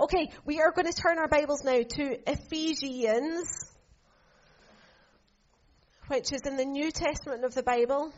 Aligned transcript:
Okay, 0.00 0.28
we 0.44 0.60
are 0.60 0.72
going 0.72 0.88
to 0.88 0.92
turn 0.92 1.20
our 1.20 1.28
Bibles 1.28 1.62
now 1.62 1.80
to 1.80 2.18
Ephesians, 2.28 3.46
which 6.08 6.32
is 6.32 6.40
in 6.44 6.56
the 6.56 6.64
New 6.64 6.90
Testament 6.90 7.44
of 7.44 7.54
the 7.54 7.62
Bible, 7.62 8.12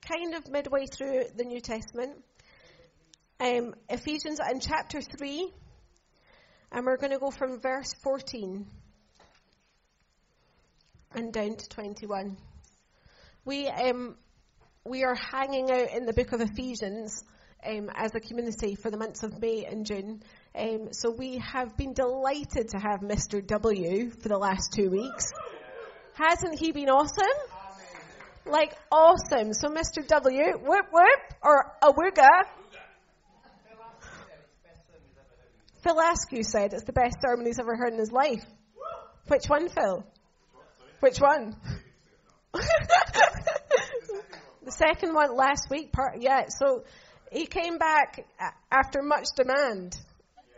kind 0.00 0.34
of 0.34 0.50
midway 0.50 0.86
through 0.86 1.26
the 1.36 1.44
New 1.44 1.60
Testament. 1.60 2.16
Um, 3.38 3.76
Ephesians 3.88 4.40
in 4.50 4.58
chapter 4.58 5.00
3, 5.00 5.52
and 6.72 6.84
we're 6.84 6.96
going 6.96 7.12
to 7.12 7.20
go 7.20 7.30
from 7.30 7.60
verse 7.60 7.94
14 8.02 8.66
and 11.14 11.32
down 11.32 11.54
to 11.54 11.68
21. 11.68 12.36
We, 13.44 13.68
um, 13.68 14.16
we 14.84 15.04
are 15.04 15.14
hanging 15.14 15.70
out 15.70 15.92
in 15.94 16.04
the 16.04 16.12
book 16.12 16.32
of 16.32 16.40
Ephesians 16.40 17.22
um, 17.64 17.90
as 17.94 18.12
a 18.16 18.20
community 18.20 18.74
for 18.74 18.90
the 18.90 18.96
months 18.96 19.22
of 19.22 19.40
May 19.40 19.64
and 19.64 19.86
June. 19.86 20.22
Um, 20.54 20.88
so 20.92 21.10
we 21.10 21.38
have 21.38 21.76
been 21.76 21.92
delighted 21.92 22.70
to 22.70 22.78
have 22.78 23.00
Mr. 23.00 23.46
W 23.46 24.10
for 24.10 24.28
the 24.28 24.38
last 24.38 24.72
two 24.72 24.90
weeks. 24.90 25.32
Hasn't 26.14 26.58
he 26.58 26.72
been 26.72 26.88
awesome? 26.88 27.24
Like 28.46 28.74
awesome. 28.90 29.52
So 29.52 29.68
Mr. 29.68 30.06
W, 30.06 30.42
whoop 30.60 30.86
whoop, 30.92 31.20
or 31.42 31.72
awooga. 31.82 32.28
Phil 35.82 35.98
Askew 35.98 36.42
said 36.42 36.72
it's 36.72 36.84
the 36.84 36.92
best 36.92 37.18
sermon 37.22 37.46
he's 37.46 37.58
ever 37.58 37.76
heard 37.76 37.92
in 37.92 37.98
his 37.98 38.12
life. 38.12 38.44
Which 39.28 39.46
one, 39.46 39.68
Phil? 39.68 40.04
Which 40.98 41.18
one? 41.18 41.56
the 42.52 42.62
second 44.68 45.14
one 45.14 45.34
last 45.36 45.70
week. 45.70 45.92
Part, 45.92 46.20
yeah. 46.20 46.46
So 46.48 46.84
he 47.30 47.46
came 47.46 47.78
back 47.78 48.26
after 48.70 49.00
much 49.00 49.26
demand 49.36 49.96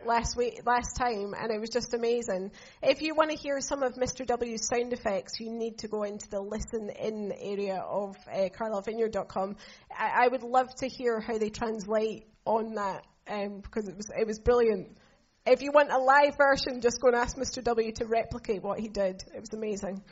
last 0.06 0.36
week, 0.36 0.60
last 0.66 0.96
time, 0.96 1.34
and 1.38 1.50
it 1.50 1.60
was 1.60 1.70
just 1.70 1.94
amazing. 1.94 2.50
If 2.82 3.02
you 3.02 3.14
want 3.14 3.30
to 3.30 3.36
hear 3.36 3.60
some 3.60 3.82
of 3.82 3.94
Mr. 3.94 4.26
W's 4.26 4.66
sound 4.66 4.92
effects, 4.92 5.40
you 5.40 5.50
need 5.50 5.78
to 5.78 5.88
go 5.88 6.02
into 6.02 6.28
the 6.28 6.40
listen 6.40 6.90
in 6.90 7.32
area 7.40 7.76
of 7.76 8.16
uh. 8.26 8.48
I, 9.96 10.24
I 10.24 10.28
would 10.28 10.42
love 10.42 10.74
to 10.76 10.88
hear 10.88 11.20
how 11.20 11.38
they 11.38 11.50
translate 11.50 12.26
on 12.44 12.74
that 12.74 13.04
um, 13.28 13.60
because 13.60 13.88
it 13.88 13.96
was 13.96 14.10
it 14.16 14.26
was 14.26 14.38
brilliant. 14.38 14.96
If 15.44 15.62
you 15.62 15.72
want 15.72 15.90
a 15.90 15.98
live 15.98 16.36
version, 16.36 16.80
just 16.80 17.00
go 17.00 17.08
and 17.08 17.16
ask 17.16 17.36
Mr. 17.36 17.62
W 17.64 17.92
to 17.92 18.06
replicate 18.06 18.62
what 18.62 18.78
he 18.78 18.88
did. 18.88 19.22
It 19.34 19.40
was 19.40 19.52
amazing. 19.52 20.02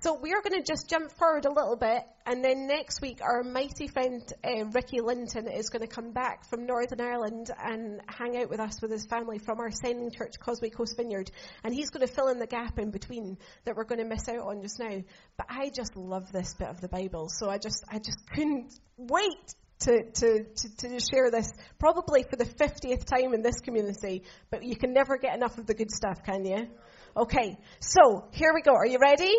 So 0.00 0.14
we 0.14 0.32
are 0.32 0.40
going 0.40 0.62
to 0.62 0.64
just 0.64 0.88
jump 0.88 1.10
forward 1.18 1.44
a 1.44 1.50
little 1.50 1.74
bit, 1.74 2.04
and 2.24 2.44
then 2.44 2.68
next 2.68 3.00
week 3.00 3.18
our 3.20 3.42
mighty 3.42 3.88
friend 3.88 4.22
uh, 4.44 4.66
Ricky 4.66 5.00
Linton 5.00 5.48
is 5.48 5.70
going 5.70 5.82
to 5.82 5.88
come 5.88 6.12
back 6.12 6.48
from 6.48 6.66
Northern 6.66 7.00
Ireland 7.00 7.50
and 7.60 8.00
hang 8.06 8.36
out 8.36 8.48
with 8.48 8.60
us 8.60 8.80
with 8.80 8.92
his 8.92 9.06
family 9.06 9.38
from 9.38 9.58
our 9.58 9.72
sending 9.72 10.12
church, 10.12 10.38
Causeway 10.38 10.70
Coast 10.70 10.96
Vineyard, 10.96 11.32
and 11.64 11.74
he's 11.74 11.90
going 11.90 12.06
to 12.06 12.12
fill 12.12 12.28
in 12.28 12.38
the 12.38 12.46
gap 12.46 12.78
in 12.78 12.92
between 12.92 13.38
that 13.64 13.74
we're 13.74 13.82
going 13.82 13.98
to 13.98 14.04
miss 14.04 14.28
out 14.28 14.46
on 14.46 14.62
just 14.62 14.78
now. 14.78 15.02
But 15.36 15.46
I 15.50 15.68
just 15.74 15.96
love 15.96 16.30
this 16.30 16.54
bit 16.54 16.68
of 16.68 16.80
the 16.80 16.88
Bible, 16.88 17.28
so 17.28 17.50
I 17.50 17.58
just 17.58 17.82
I 17.90 17.98
just 17.98 18.20
couldn't 18.32 18.72
wait 18.96 19.54
to, 19.80 20.04
to, 20.12 20.44
to, 20.44 20.76
to, 20.76 21.00
share 21.00 21.32
this, 21.32 21.50
probably 21.80 22.22
for 22.22 22.36
the 22.36 22.44
50th 22.44 23.04
time 23.04 23.34
in 23.34 23.42
this 23.42 23.58
community, 23.60 24.22
but 24.50 24.62
you 24.62 24.76
can 24.76 24.92
never 24.92 25.16
get 25.18 25.34
enough 25.34 25.58
of 25.58 25.66
the 25.66 25.74
good 25.74 25.90
stuff, 25.90 26.22
can 26.24 26.44
you? 26.44 26.68
Okay, 27.16 27.58
so 27.80 28.28
here 28.30 28.52
we 28.54 28.62
go. 28.62 28.72
Are 28.72 28.86
you 28.86 28.98
ready? 29.00 29.34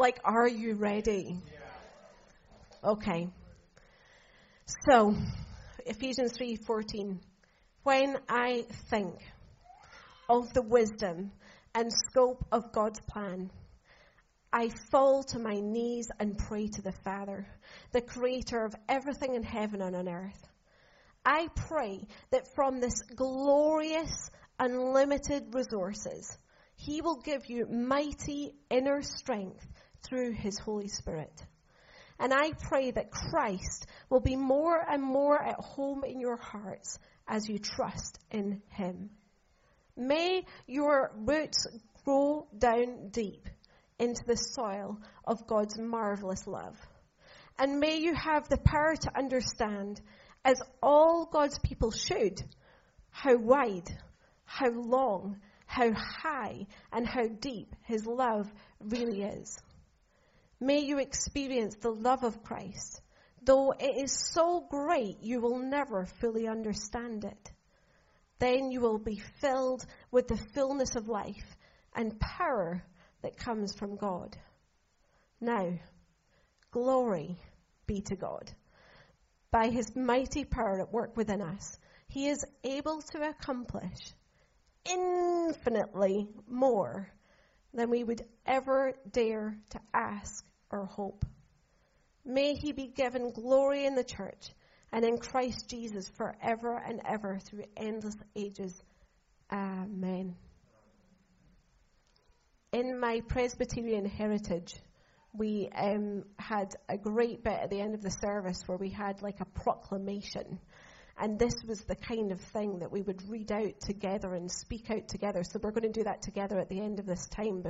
Like, 0.00 0.18
are 0.24 0.48
you 0.48 0.76
ready? 0.76 1.36
Okay. 2.82 3.28
So, 4.88 5.14
Ephesians 5.84 6.32
3:14. 6.38 7.20
When 7.82 8.16
I 8.26 8.62
think 8.88 9.20
of 10.26 10.54
the 10.54 10.62
wisdom 10.62 11.32
and 11.74 11.92
scope 11.92 12.42
of 12.50 12.72
God's 12.72 13.00
plan, 13.00 13.50
I 14.50 14.70
fall 14.90 15.22
to 15.24 15.38
my 15.38 15.60
knees 15.60 16.08
and 16.18 16.38
pray 16.38 16.68
to 16.68 16.80
the 16.80 16.94
Father, 17.04 17.46
the 17.92 18.00
creator 18.00 18.64
of 18.64 18.74
everything 18.88 19.34
in 19.34 19.42
heaven 19.42 19.82
and 19.82 19.94
on 19.94 20.08
earth. 20.08 20.48
I 21.26 21.48
pray 21.54 22.06
that 22.30 22.54
from 22.54 22.80
this 22.80 23.02
glorious, 23.14 24.30
unlimited 24.58 25.54
resources, 25.54 26.38
He 26.74 27.02
will 27.02 27.20
give 27.20 27.50
you 27.50 27.66
mighty 27.66 28.54
inner 28.70 29.02
strength 29.02 29.66
through 30.02 30.32
His 30.32 30.58
Holy 30.58 30.88
Spirit. 30.88 31.32
And 32.18 32.34
I 32.34 32.52
pray 32.52 32.90
that 32.90 33.10
Christ 33.10 33.86
will 34.10 34.20
be 34.20 34.36
more 34.36 34.78
and 34.78 35.02
more 35.02 35.42
at 35.42 35.58
home 35.58 36.04
in 36.04 36.20
your 36.20 36.36
hearts 36.36 36.98
as 37.26 37.48
you 37.48 37.58
trust 37.58 38.18
in 38.30 38.60
Him. 38.68 39.10
May 39.96 40.44
your 40.66 41.12
roots 41.16 41.66
grow 42.04 42.46
down 42.56 43.08
deep 43.10 43.48
into 43.98 44.22
the 44.26 44.36
soil 44.36 44.98
of 45.24 45.46
God's 45.46 45.78
marvelous 45.78 46.46
love. 46.46 46.76
And 47.58 47.80
may 47.80 47.98
you 47.98 48.14
have 48.14 48.48
the 48.48 48.56
power 48.56 48.96
to 48.96 49.18
understand, 49.18 50.00
as 50.44 50.60
all 50.82 51.28
God's 51.30 51.58
people 51.58 51.90
should, 51.90 52.42
how 53.10 53.36
wide, 53.36 53.90
how 54.44 54.70
long, 54.70 55.40
how 55.66 55.92
high, 55.92 56.66
and 56.92 57.06
how 57.06 57.26
deep 57.28 57.76
His 57.84 58.06
love 58.06 58.50
really 58.80 59.22
is. 59.22 59.58
May 60.62 60.80
you 60.80 60.98
experience 60.98 61.76
the 61.76 61.90
love 61.90 62.22
of 62.22 62.42
Christ, 62.42 63.00
though 63.42 63.72
it 63.72 63.96
is 63.96 64.30
so 64.34 64.66
great 64.68 65.22
you 65.22 65.40
will 65.40 65.58
never 65.58 66.04
fully 66.04 66.46
understand 66.46 67.24
it. 67.24 67.52
Then 68.38 68.70
you 68.70 68.82
will 68.82 68.98
be 68.98 69.16
filled 69.40 69.86
with 70.10 70.28
the 70.28 70.36
fullness 70.36 70.96
of 70.96 71.08
life 71.08 71.56
and 71.94 72.20
power 72.20 72.84
that 73.22 73.38
comes 73.38 73.74
from 73.74 73.96
God. 73.96 74.36
Now, 75.40 75.78
glory 76.70 77.38
be 77.86 78.02
to 78.02 78.16
God. 78.16 78.52
By 79.50 79.70
his 79.70 79.96
mighty 79.96 80.44
power 80.44 80.80
at 80.80 80.92
work 80.92 81.16
within 81.16 81.40
us, 81.40 81.78
he 82.06 82.28
is 82.28 82.44
able 82.64 83.00
to 83.12 83.28
accomplish 83.28 84.12
infinitely 84.84 86.28
more 86.46 87.10
than 87.72 87.88
we 87.88 88.04
would 88.04 88.24
ever 88.44 88.92
dare 89.10 89.56
to 89.70 89.80
ask 89.94 90.44
our 90.70 90.84
hope. 90.84 91.24
May 92.24 92.54
he 92.54 92.72
be 92.72 92.86
given 92.86 93.32
glory 93.32 93.86
in 93.86 93.94
the 93.94 94.04
church 94.04 94.50
and 94.92 95.04
in 95.04 95.18
Christ 95.18 95.68
Jesus 95.68 96.08
forever 96.16 96.76
and 96.76 97.00
ever 97.06 97.38
through 97.38 97.64
endless 97.76 98.16
ages. 98.36 98.80
Amen. 99.50 100.36
In 102.72 103.00
my 103.00 103.20
Presbyterian 103.26 104.04
heritage, 104.04 104.74
we 105.32 105.68
um, 105.74 106.24
had 106.38 106.74
a 106.88 106.96
great 106.96 107.42
bit 107.42 107.52
at 107.52 107.70
the 107.70 107.80
end 107.80 107.94
of 107.94 108.02
the 108.02 108.10
service 108.10 108.62
where 108.66 108.78
we 108.78 108.90
had 108.90 109.22
like 109.22 109.40
a 109.40 109.44
proclamation 109.44 110.60
and 111.18 111.38
this 111.38 111.54
was 111.66 111.80
the 111.82 111.94
kind 111.94 112.32
of 112.32 112.40
thing 112.40 112.80
that 112.80 112.90
we 112.90 113.02
would 113.02 113.28
read 113.28 113.52
out 113.52 113.80
together 113.80 114.34
and 114.34 114.50
speak 114.50 114.90
out 114.90 115.08
together. 115.08 115.42
So 115.44 115.58
we're 115.62 115.72
going 115.72 115.92
to 115.92 116.00
do 116.00 116.04
that 116.04 116.22
together 116.22 116.58
at 116.58 116.68
the 116.68 116.80
end 116.80 116.98
of 116.98 117.06
this 117.06 117.26
time 117.28 117.62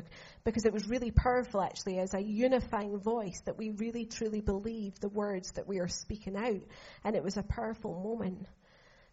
because 0.45 0.65
it 0.65 0.73
was 0.73 0.89
really 0.89 1.11
powerful 1.11 1.61
actually 1.61 1.99
as 1.99 2.15
a 2.15 2.23
unifying 2.23 2.99
voice 2.99 3.41
that 3.47 3.59
we 3.59 3.71
really 3.71 4.07
truly 4.07 4.41
believe 4.41 4.99
the 5.01 5.09
words 5.09 5.53
that 5.53 5.67
we 5.67 5.79
are 5.81 5.89
speaking 5.89 6.37
out. 6.37 6.63
And 7.05 7.17
it 7.17 7.25
was 7.25 7.37
a 7.37 7.43
powerful 7.43 7.95
moment. 8.03 8.47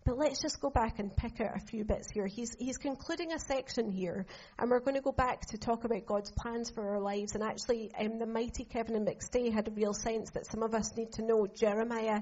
But 0.08 0.18
let's 0.18 0.42
just 0.42 0.62
go 0.62 0.70
back 0.70 1.00
and 1.00 1.14
pick 1.14 1.42
out 1.42 1.58
a 1.58 1.60
few 1.60 1.84
bits 1.84 2.10
here. 2.10 2.28
He's, 2.28 2.56
he's 2.58 2.78
concluding 2.78 3.34
a 3.34 3.40
section 3.40 3.92
here, 3.92 4.26
and 4.58 4.72
we're 4.72 4.80
going 4.80 4.96
to 4.96 5.02
go 5.02 5.12
back 5.12 5.48
to 5.48 5.58
talk 5.58 5.84
about 5.84 6.06
God's 6.06 6.32
plans 6.32 6.70
for 6.70 6.92
our 6.92 7.02
lives. 7.02 7.36
And 7.36 7.44
actually, 7.44 7.92
um, 8.00 8.18
the 8.18 8.26
mighty 8.26 8.64
Kevin 8.64 8.96
and 8.96 9.06
McStay 9.06 9.52
had 9.52 9.68
a 9.68 9.72
real 9.72 9.92
sense 9.92 10.32
that 10.32 10.50
some 10.50 10.64
of 10.64 10.74
us 10.74 10.96
need 10.96 11.12
to 11.14 11.24
know 11.24 11.46
Jeremiah 11.46 12.22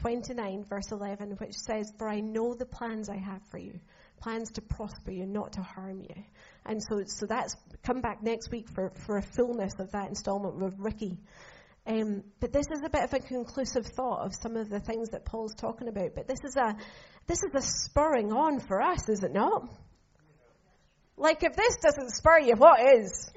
29, 0.00 0.64
verse 0.68 0.90
11, 0.90 1.32
which 1.38 1.54
says, 1.54 1.92
For 1.98 2.08
I 2.08 2.20
know 2.20 2.54
the 2.54 2.66
plans 2.66 3.08
I 3.08 3.16
have 3.16 3.42
for 3.50 3.58
you, 3.58 3.80
plans 4.20 4.50
to 4.52 4.62
prosper 4.62 5.10
you, 5.10 5.26
not 5.26 5.52
to 5.54 5.62
harm 5.62 6.00
you. 6.02 6.22
And 6.64 6.82
so, 6.82 7.02
so 7.06 7.26
that's 7.26 7.56
come 7.82 8.00
back 8.00 8.22
next 8.22 8.50
week 8.50 8.68
for, 8.68 8.92
for 9.06 9.16
a 9.16 9.22
fullness 9.22 9.72
of 9.78 9.92
that 9.92 10.08
installment 10.08 10.56
with 10.56 10.74
Ricky. 10.78 11.18
Um, 11.86 12.22
but 12.40 12.52
this 12.52 12.66
is 12.70 12.82
a 12.84 12.90
bit 12.90 13.02
of 13.02 13.14
a 13.14 13.20
conclusive 13.20 13.86
thought 13.86 14.26
of 14.26 14.34
some 14.34 14.56
of 14.56 14.68
the 14.68 14.80
things 14.80 15.10
that 15.10 15.24
Paul's 15.24 15.54
talking 15.54 15.88
about. 15.88 16.14
But 16.14 16.28
this 16.28 16.40
is 16.44 16.54
a 16.56 16.76
this 17.26 17.42
is 17.42 17.54
a 17.54 17.62
spurring 17.62 18.32
on 18.32 18.60
for 18.60 18.80
us, 18.82 19.08
is 19.08 19.22
it 19.22 19.32
not? 19.32 19.68
Like 21.16 21.42
if 21.42 21.56
this 21.56 21.76
doesn't 21.82 22.10
spur 22.10 22.40
you, 22.40 22.54
what 22.56 22.80
is? 22.80 23.30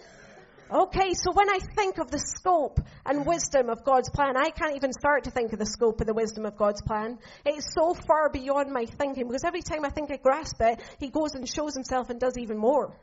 Okay, 0.73 1.13
so 1.13 1.33
when 1.33 1.49
I 1.49 1.59
think 1.75 1.97
of 1.97 2.09
the 2.09 2.17
scope 2.17 2.79
and 3.05 3.25
wisdom 3.25 3.69
of 3.69 3.83
God's 3.83 4.09
plan, 4.09 4.37
I 4.37 4.51
can't 4.51 4.77
even 4.77 4.93
start 4.93 5.25
to 5.25 5.31
think 5.31 5.51
of 5.51 5.59
the 5.59 5.65
scope 5.65 5.99
and 5.99 6.07
the 6.07 6.13
wisdom 6.13 6.45
of 6.45 6.55
God's 6.55 6.81
plan. 6.81 7.19
It's 7.45 7.73
so 7.73 7.93
far 7.93 8.29
beyond 8.29 8.71
my 8.71 8.85
thinking 8.85 9.27
because 9.27 9.43
every 9.43 9.63
time 9.63 9.83
I 9.83 9.89
think 9.89 10.11
I 10.11 10.15
grasp 10.15 10.61
it, 10.61 10.79
He 10.97 11.09
goes 11.09 11.33
and 11.35 11.45
shows 11.47 11.73
Himself 11.73 12.09
and 12.09 12.21
does 12.21 12.37
even 12.37 12.57
more. 12.57 12.97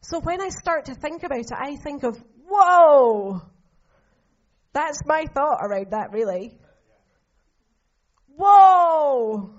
So 0.00 0.18
when 0.18 0.40
I 0.40 0.48
start 0.48 0.86
to 0.86 0.94
think 0.94 1.22
about 1.22 1.38
it, 1.38 1.52
I 1.52 1.76
think 1.76 2.02
of, 2.02 2.20
whoa! 2.48 3.42
That's 4.72 5.00
my 5.06 5.26
thought 5.32 5.58
around 5.60 5.92
that, 5.92 6.10
really. 6.12 6.58
Whoa! 8.36 9.54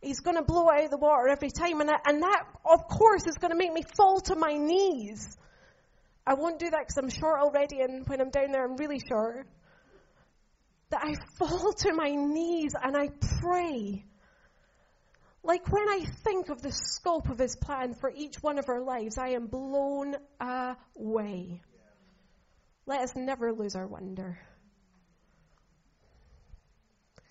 He's 0.00 0.20
going 0.20 0.36
to 0.36 0.42
blow 0.42 0.70
out 0.70 0.84
of 0.84 0.90
the 0.90 0.96
water 0.96 1.28
every 1.28 1.50
time. 1.50 1.82
And, 1.82 1.90
I, 1.90 1.96
and 2.06 2.22
that, 2.22 2.44
of 2.64 2.88
course, 2.88 3.26
is 3.26 3.36
going 3.36 3.50
to 3.50 3.58
make 3.58 3.72
me 3.72 3.82
fall 3.96 4.20
to 4.20 4.34
my 4.34 4.56
knees. 4.56 5.36
I 6.26 6.34
won't 6.34 6.58
do 6.58 6.70
that 6.70 6.80
because 6.80 6.96
I'm 6.98 7.08
short 7.08 7.40
already, 7.40 7.80
and 7.80 8.06
when 8.06 8.20
I'm 8.20 8.30
down 8.30 8.52
there, 8.52 8.64
I'm 8.64 8.76
really 8.76 9.00
short. 9.08 9.46
That 10.90 11.02
I 11.04 11.14
fall 11.38 11.72
to 11.78 11.92
my 11.92 12.10
knees 12.10 12.72
and 12.80 12.96
I 12.96 13.10
pray. 13.40 14.04
Like 15.42 15.72
when 15.72 15.88
I 15.88 16.04
think 16.24 16.50
of 16.50 16.60
the 16.60 16.72
scope 16.72 17.30
of 17.30 17.38
His 17.38 17.56
plan 17.56 17.94
for 17.94 18.12
each 18.14 18.36
one 18.42 18.58
of 18.58 18.68
our 18.68 18.82
lives, 18.82 19.16
I 19.16 19.30
am 19.30 19.46
blown 19.46 20.16
away. 20.40 21.62
Let 22.86 23.00
us 23.00 23.14
never 23.16 23.52
lose 23.52 23.74
our 23.74 23.86
wonder. 23.86 24.38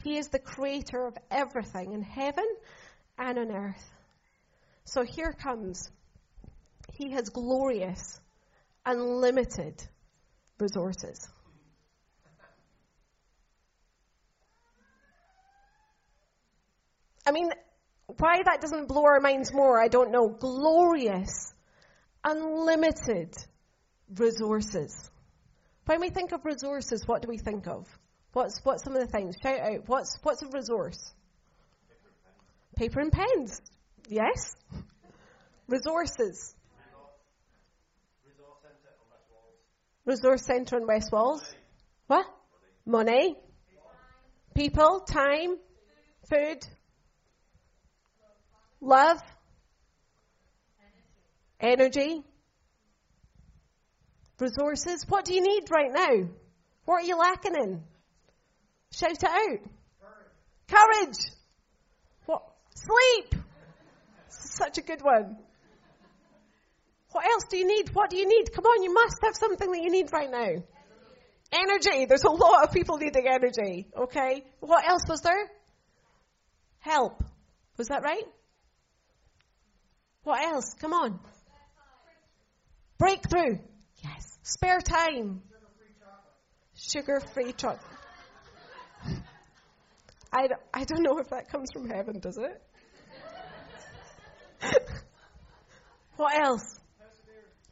He 0.04 0.18
is 0.18 0.30
the 0.30 0.40
creator 0.40 1.06
of 1.06 1.18
everything 1.30 1.94
in 1.94 2.02
heaven 2.02 2.46
and 3.18 3.38
on 3.38 3.52
earth. 3.52 3.92
So 4.86 5.04
here 5.04 5.34
comes. 5.34 5.90
He 6.94 7.12
has 7.12 7.30
glorious, 7.30 8.20
unlimited 8.90 9.76
resources. 10.60 11.28
I 17.26 17.32
mean, 17.32 17.50
why 18.18 18.42
that 18.44 18.62
doesn't 18.62 18.88
blow 18.88 19.06
our 19.06 19.20
minds 19.20 19.54
more, 19.54 19.80
I 19.80 19.88
don't 19.88 20.12
know. 20.12 20.30
Glorious, 20.30 21.54
unlimited 22.24 23.36
resources. 24.16 25.12
When 25.86 26.02
we 26.02 26.10
think 26.10 26.32
of 26.32 26.44
resources, 26.44 27.08
what 27.08 27.22
do 27.22 27.28
we 27.28 27.38
think 27.38 27.68
of? 27.68 27.88
What's, 28.34 28.60
what's 28.64 28.84
some 28.84 28.96
of 28.96 29.02
the 29.02 29.08
things? 29.08 29.36
Shout 29.42 29.60
out. 29.60 29.88
What's, 29.88 30.18
what's 30.24 30.42
a 30.42 30.48
resource? 30.48 31.14
Paper 32.76 33.00
and 33.02 33.12
pens. 33.12 33.62
Yes. 34.08 34.56
Resources. 35.68 36.56
Resource 40.10 40.42
Centre 40.42 40.76
in 40.78 40.88
West 40.88 41.12
Walls. 41.12 41.44
What? 42.08 42.26
Money. 42.84 43.36
People, 44.56 45.02
time, 45.02 45.56
food, 46.28 46.66
love, 48.82 49.22
energy, 51.60 52.24
resources. 54.40 55.06
What 55.08 55.26
do 55.26 55.36
you 55.36 55.42
need 55.42 55.70
right 55.70 55.92
now? 55.94 56.28
What 56.86 57.04
are 57.04 57.06
you 57.06 57.16
lacking 57.16 57.56
in? 57.56 57.84
Shout 58.92 59.12
it 59.12 59.24
out. 59.24 59.60
Courage. 60.68 61.06
Courage. 61.08 61.32
What? 62.26 62.44
Sleep. 62.74 63.44
Such 64.30 64.80
a 64.80 64.82
good 64.82 65.04
one. 65.04 65.38
What 67.12 67.26
else 67.26 67.46
do 67.50 67.58
you 67.58 67.68
need? 67.68 67.90
What 67.94 68.10
do 68.10 68.18
you 68.18 68.28
need? 68.28 68.52
Come 68.54 68.66
on, 68.66 68.84
you 68.84 68.94
must 68.94 69.18
have 69.24 69.36
something 69.36 69.72
that 69.72 69.82
you 69.82 69.90
need 69.90 70.12
right 70.14 70.30
now. 70.30 70.64
Energy. 71.52 72.06
There's 72.06 72.24
a 72.24 72.32
lot 72.32 72.64
of 72.64 72.72
people 72.72 72.98
needing 72.98 73.28
energy. 73.28 73.88
Okay. 73.98 74.44
What 74.60 74.88
else 74.88 75.04
was 75.10 75.22
there? 75.22 75.50
Help. 76.80 77.24
Was 77.78 77.88
that 77.88 78.04
right? 78.04 78.26
What 80.24 80.42
else? 80.44 80.76
Come 80.80 80.94
on. 80.94 81.20
Breakthrough. 83.00 83.58
Yes. 84.04 84.38
Spare 84.44 84.80
time. 84.80 85.42
Sugar 86.76 87.22
free 87.34 87.54
chocolate. 87.54 87.82
I, 90.32 90.48
I 90.74 90.84
don't 90.84 91.02
know 91.02 91.18
if 91.18 91.30
that 91.30 91.50
comes 91.52 91.72
from 91.74 91.90
heaven, 91.90 92.20
does 92.20 92.38
it? 92.38 92.62
what 96.18 96.40
else? 96.40 96.79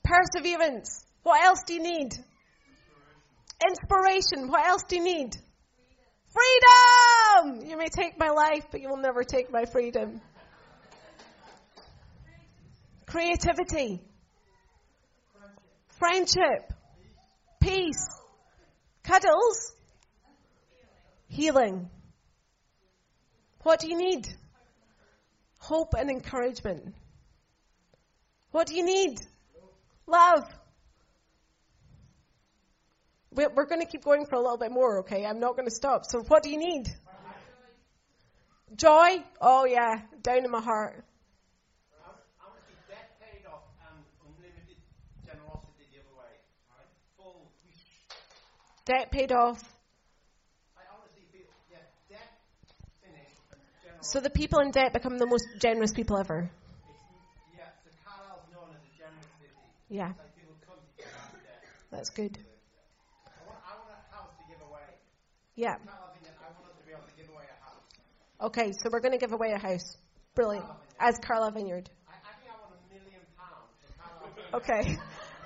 Perseverance. 0.08 1.06
What 1.24 1.44
else 1.44 1.64
do 1.68 1.74
you 1.74 1.84
need? 1.84 2.14
Inspiration. 3.68 4.50
What 4.50 4.66
else 4.66 4.84
do 4.88 4.96
you 4.96 5.04
need? 5.04 5.36
Freedom! 6.30 7.68
You 7.68 7.78
may 7.78 7.90
take 7.90 8.18
my 8.18 8.30
life, 8.30 8.66
but 8.72 8.82
you 8.82 8.90
will 8.90 9.02
never 9.02 9.24
take 9.24 9.52
my 9.52 9.66
freedom. 9.66 10.22
Creativity. 13.06 14.02
Friendship. 16.00 16.74
Peace. 17.60 18.08
Cuddles. 19.04 19.74
Healing. 21.28 21.90
What 23.64 23.80
do 23.80 23.90
you 23.90 23.98
need? 23.98 24.28
Hope 25.60 25.96
and 25.98 26.10
encouragement. 26.10 26.94
What 28.52 28.68
do 28.68 28.76
you 28.76 28.86
need? 28.86 29.18
Love. 30.08 30.44
We're 33.32 33.66
going 33.66 33.82
to 33.82 33.88
keep 33.88 34.04
going 34.04 34.26
for 34.26 34.36
a 34.36 34.42
little 34.42 34.58
bit 34.58 34.72
more, 34.72 35.00
okay? 35.02 35.24
I'm 35.26 35.40
not 35.40 35.56
going 35.56 35.68
to 35.68 35.76
stop. 35.76 36.06
So, 36.06 36.22
what 36.22 36.42
do 36.42 36.50
you 36.50 36.58
need? 36.58 36.88
Joy? 38.76 39.24
Oh, 39.40 39.66
yeah, 39.66 40.02
down 40.24 40.44
in 40.44 40.50
my 40.52 40.62
heart. 40.62 41.04
Debt 48.86 49.12
paid 49.12 49.34
off. 49.34 49.62
So 54.08 54.22
the 54.22 54.30
people 54.30 54.60
in 54.60 54.72
debt 54.72 54.94
become 54.94 55.18
the 55.18 55.26
most 55.26 55.46
generous 55.60 55.92
people 55.92 56.18
ever. 56.18 56.50
Yeah, 57.54 57.66
the 57.84 57.92
Carlisle 58.08 58.40
is 58.48 58.54
known 58.56 58.70
as 58.72 58.80
a 58.80 58.98
generous 58.98 59.28
city. 59.36 59.52
Yeah. 59.90 60.08
Like 60.08 60.36
people 60.36 60.56
come 60.66 60.76
to 60.98 61.04
That's 61.92 62.10
good. 62.10 62.38
I 63.26 63.48
want, 63.48 63.60
I 63.64 63.74
want 63.80 63.90
a 63.96 64.16
house 64.16 64.32
to 64.38 64.44
give 64.52 64.62
away. 64.68 64.84
Yeah. 65.56 65.76
I 65.76 65.76
want 65.76 66.68
us 66.70 66.78
to 66.80 66.86
be 66.86 66.92
able 66.92 67.08
to 67.08 67.16
give 67.16 67.30
away 67.34 67.44
a 67.48 67.64
house. 67.64 68.52
Okay, 68.52 68.72
so 68.74 68.90
we're 68.92 69.00
going 69.00 69.14
to 69.14 69.18
give 69.18 69.32
away 69.32 69.52
a 69.52 69.60
house. 69.60 69.98
Brilliant. 70.36 70.66
As 71.00 71.18
Carla 71.20 71.52
Vineyard. 71.52 71.90
I, 72.08 72.14
I 72.14 72.34
think 72.36 72.52
I 72.52 72.60
want 72.60 72.76
a 72.76 72.94
million 72.94 73.22
pounds. 73.40 74.64
Okay. 74.64 74.98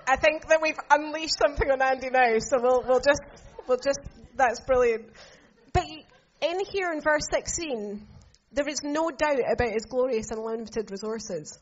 I 0.07 0.15
think 0.15 0.47
that 0.47 0.61
we've 0.61 0.79
unleashed 0.89 1.37
something 1.37 1.69
on 1.69 1.81
Andy 1.81 2.09
now, 2.09 2.39
so 2.39 2.59
we'll 2.61 2.83
we'll 2.87 2.99
just 2.99 3.21
we'll 3.67 3.77
just 3.77 3.99
that's 4.35 4.59
brilliant. 4.61 5.05
But 5.71 5.85
in 6.41 6.59
here 6.71 6.91
in 6.91 7.01
verse 7.01 7.27
16, 7.31 8.05
there 8.51 8.67
is 8.67 8.81
no 8.83 9.09
doubt 9.11 9.39
about 9.53 9.71
his 9.71 9.85
glorious 9.85 10.31
and 10.31 10.39
unlimited 10.39 10.91
resources. 10.91 11.57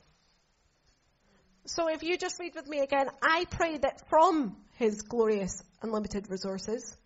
So 1.69 1.87
if 1.87 2.01
you 2.01 2.17
just 2.17 2.39
read 2.39 2.55
with 2.55 2.67
me 2.67 2.79
again, 2.79 3.05
I 3.21 3.45
pray 3.45 3.77
that 3.77 4.09
from 4.09 4.57
his 4.77 5.03
glorious 5.03 5.61
unlimited 5.83 6.27
resources, 6.27 6.97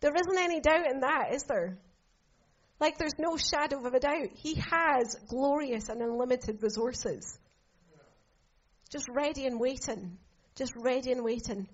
there 0.00 0.14
isn't 0.14 0.38
any 0.38 0.60
doubt 0.60 0.86
in 0.88 1.00
that, 1.00 1.34
is 1.34 1.42
there? 1.42 1.78
Like 2.78 2.96
there's 2.96 3.18
no 3.18 3.36
shadow 3.36 3.84
of 3.84 3.92
a 3.92 3.98
doubt. 3.98 4.28
He 4.34 4.54
has 4.54 5.16
glorious 5.26 5.88
and 5.88 6.00
unlimited 6.00 6.62
resources. 6.62 7.36
Just 8.88 9.08
ready 9.08 9.46
and 9.46 9.58
waiting. 9.58 10.16
Just 10.54 10.74
ready 10.76 11.10
and 11.10 11.24
waiting. 11.24 11.66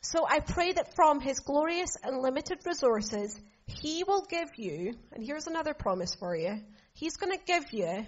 So 0.00 0.26
I 0.28 0.40
pray 0.40 0.72
that 0.72 0.96
from 0.96 1.20
his 1.20 1.38
glorious 1.38 1.96
and 2.02 2.18
limited 2.18 2.58
resources, 2.66 3.40
he 3.66 4.02
will 4.02 4.26
give 4.28 4.48
you, 4.56 4.94
and 5.12 5.24
here's 5.24 5.46
another 5.46 5.74
promise 5.74 6.12
for 6.12 6.34
you, 6.36 6.60
he's 6.92 7.16
going 7.18 7.38
to 7.38 7.44
give 7.44 7.72
you 7.72 8.04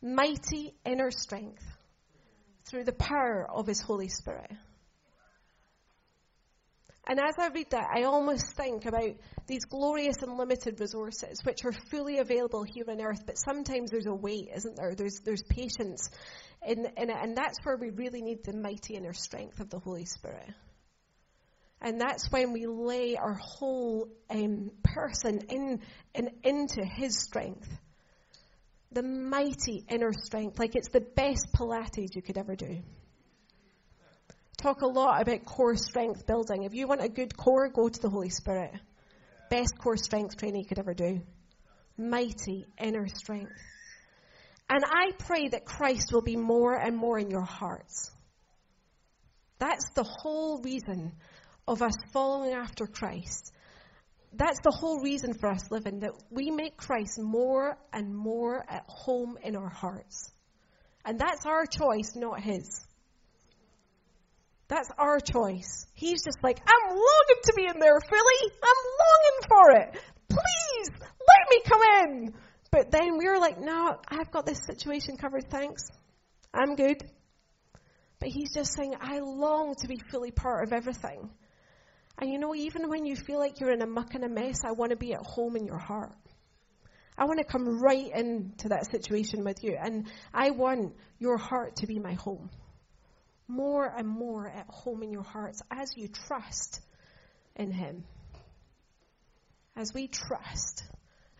mighty 0.00 0.72
inner 0.86 1.10
strength 1.10 1.71
through 2.66 2.84
the 2.84 2.92
power 2.92 3.46
of 3.48 3.66
his 3.66 3.80
Holy 3.80 4.08
Spirit. 4.08 4.50
And 7.06 7.18
as 7.18 7.34
I 7.36 7.48
read 7.48 7.70
that, 7.70 7.88
I 7.92 8.04
almost 8.04 8.54
think 8.56 8.86
about 8.86 9.16
these 9.48 9.64
glorious 9.64 10.18
and 10.22 10.38
limited 10.38 10.78
resources, 10.78 11.40
which 11.42 11.64
are 11.64 11.72
fully 11.90 12.18
available 12.18 12.62
here 12.62 12.84
on 12.88 13.00
earth, 13.00 13.24
but 13.26 13.36
sometimes 13.36 13.90
there's 13.90 14.06
a 14.06 14.14
wait, 14.14 14.48
isn't 14.54 14.76
there? 14.76 14.94
There's, 14.94 15.20
there's 15.24 15.42
patience 15.42 16.10
in, 16.64 16.86
in 16.96 17.10
it, 17.10 17.16
and 17.20 17.36
that's 17.36 17.58
where 17.64 17.76
we 17.76 17.90
really 17.90 18.22
need 18.22 18.44
the 18.44 18.56
mighty 18.56 18.94
inner 18.94 19.14
strength 19.14 19.58
of 19.58 19.68
the 19.68 19.80
Holy 19.80 20.04
Spirit. 20.04 20.48
And 21.80 22.00
that's 22.00 22.30
when 22.30 22.52
we 22.52 22.66
lay 22.66 23.16
our 23.16 23.34
whole 23.34 24.08
um, 24.30 24.70
person 24.84 25.40
in, 25.48 25.80
in, 26.14 26.30
into 26.44 26.84
His 26.84 27.18
strength. 27.18 27.68
The 28.92 29.02
mighty 29.02 29.84
inner 29.88 30.12
strength, 30.12 30.58
like 30.58 30.76
it's 30.76 30.90
the 30.90 31.00
best 31.00 31.52
Pilates 31.52 32.14
you 32.14 32.22
could 32.22 32.36
ever 32.36 32.54
do. 32.54 32.82
Talk 34.58 34.82
a 34.82 34.86
lot 34.86 35.22
about 35.22 35.44
core 35.44 35.76
strength 35.76 36.26
building. 36.26 36.64
If 36.64 36.74
you 36.74 36.86
want 36.86 37.02
a 37.02 37.08
good 37.08 37.36
core, 37.36 37.68
go 37.68 37.88
to 37.88 38.00
the 38.00 38.10
Holy 38.10 38.28
Spirit. 38.28 38.72
Best 39.50 39.78
core 39.78 39.96
strength 39.96 40.36
training 40.36 40.60
you 40.60 40.66
could 40.66 40.78
ever 40.78 40.94
do. 40.94 41.20
Mighty 41.96 42.66
inner 42.78 43.08
strength. 43.08 43.52
And 44.68 44.84
I 44.84 45.12
pray 45.18 45.48
that 45.48 45.64
Christ 45.64 46.12
will 46.12 46.22
be 46.22 46.36
more 46.36 46.74
and 46.74 46.96
more 46.96 47.18
in 47.18 47.30
your 47.30 47.44
hearts. 47.44 48.10
That's 49.58 49.90
the 49.94 50.04
whole 50.04 50.62
reason 50.62 51.12
of 51.66 51.82
us 51.82 51.94
following 52.12 52.52
after 52.52 52.86
Christ. 52.86 53.52
That's 54.34 54.60
the 54.62 54.70
whole 54.70 55.00
reason 55.00 55.34
for 55.34 55.50
us 55.50 55.70
living, 55.70 56.00
that 56.00 56.12
we 56.30 56.50
make 56.50 56.76
Christ 56.76 57.18
more 57.20 57.76
and 57.92 58.14
more 58.14 58.64
at 58.68 58.84
home 58.86 59.38
in 59.42 59.56
our 59.56 59.68
hearts. 59.68 60.30
And 61.04 61.18
that's 61.18 61.44
our 61.46 61.66
choice, 61.66 62.14
not 62.14 62.40
his. 62.40 62.86
That's 64.68 64.90
our 64.96 65.20
choice. 65.20 65.86
He's 65.92 66.24
just 66.24 66.38
like, 66.42 66.58
I'm 66.66 66.88
longing 66.90 67.42
to 67.44 67.52
be 67.54 67.66
in 67.66 67.78
there, 67.78 68.00
Philly. 68.08 68.52
I'm 68.62 68.82
longing 69.02 69.48
for 69.48 69.70
it. 69.72 70.02
Please, 70.28 70.90
let 71.00 71.50
me 71.50 71.60
come 71.66 71.82
in. 71.82 72.34
But 72.70 72.90
then 72.90 73.18
we 73.18 73.28
were 73.28 73.38
like, 73.38 73.60
no, 73.60 73.98
I've 74.08 74.30
got 74.30 74.46
this 74.46 74.60
situation 74.64 75.16
covered, 75.18 75.50
thanks. 75.50 75.82
I'm 76.54 76.74
good. 76.74 77.02
But 78.18 78.30
he's 78.30 78.54
just 78.54 78.74
saying, 78.74 78.94
I 78.98 79.18
long 79.18 79.74
to 79.80 79.88
be 79.88 79.98
fully 80.10 80.30
part 80.30 80.66
of 80.66 80.72
everything. 80.72 81.28
And 82.18 82.30
you 82.30 82.38
know, 82.38 82.54
even 82.54 82.88
when 82.88 83.04
you 83.04 83.16
feel 83.16 83.38
like 83.38 83.58
you're 83.60 83.72
in 83.72 83.82
a 83.82 83.86
muck 83.86 84.14
and 84.14 84.24
a 84.24 84.28
mess, 84.28 84.60
I 84.64 84.72
want 84.72 84.90
to 84.90 84.96
be 84.96 85.14
at 85.14 85.22
home 85.22 85.56
in 85.56 85.66
your 85.66 85.78
heart. 85.78 86.12
I 87.16 87.24
want 87.24 87.38
to 87.38 87.44
come 87.44 87.80
right 87.80 88.10
into 88.14 88.68
that 88.68 88.90
situation 88.90 89.44
with 89.44 89.62
you. 89.62 89.76
And 89.80 90.06
I 90.32 90.50
want 90.50 90.94
your 91.18 91.36
heart 91.36 91.76
to 91.76 91.86
be 91.86 91.98
my 91.98 92.14
home. 92.14 92.50
More 93.48 93.86
and 93.86 94.08
more 94.08 94.46
at 94.46 94.66
home 94.68 95.02
in 95.02 95.12
your 95.12 95.24
hearts 95.24 95.60
as 95.70 95.92
you 95.96 96.08
trust 96.08 96.80
in 97.56 97.70
Him. 97.70 98.04
As 99.76 99.92
we 99.94 100.08
trust. 100.08 100.84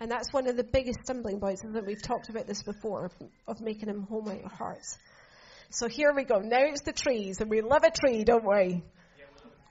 And 0.00 0.10
that's 0.10 0.32
one 0.32 0.48
of 0.48 0.56
the 0.56 0.64
biggest 0.64 1.00
stumbling 1.04 1.38
blocks, 1.38 1.64
is 1.64 1.74
that 1.74 1.86
we've 1.86 2.02
talked 2.02 2.28
about 2.28 2.46
this 2.46 2.62
before, 2.62 3.06
of, 3.06 3.12
of 3.46 3.60
making 3.60 3.88
Him 3.88 4.02
home 4.02 4.28
in 4.28 4.40
your 4.40 4.48
hearts. 4.48 4.98
So 5.70 5.88
here 5.88 6.12
we 6.14 6.24
go. 6.24 6.40
Now 6.40 6.64
it's 6.64 6.82
the 6.82 6.92
trees, 6.92 7.40
and 7.40 7.48
we 7.48 7.60
love 7.62 7.82
a 7.84 7.90
tree, 7.90 8.24
don't 8.24 8.44
we? 8.44 8.82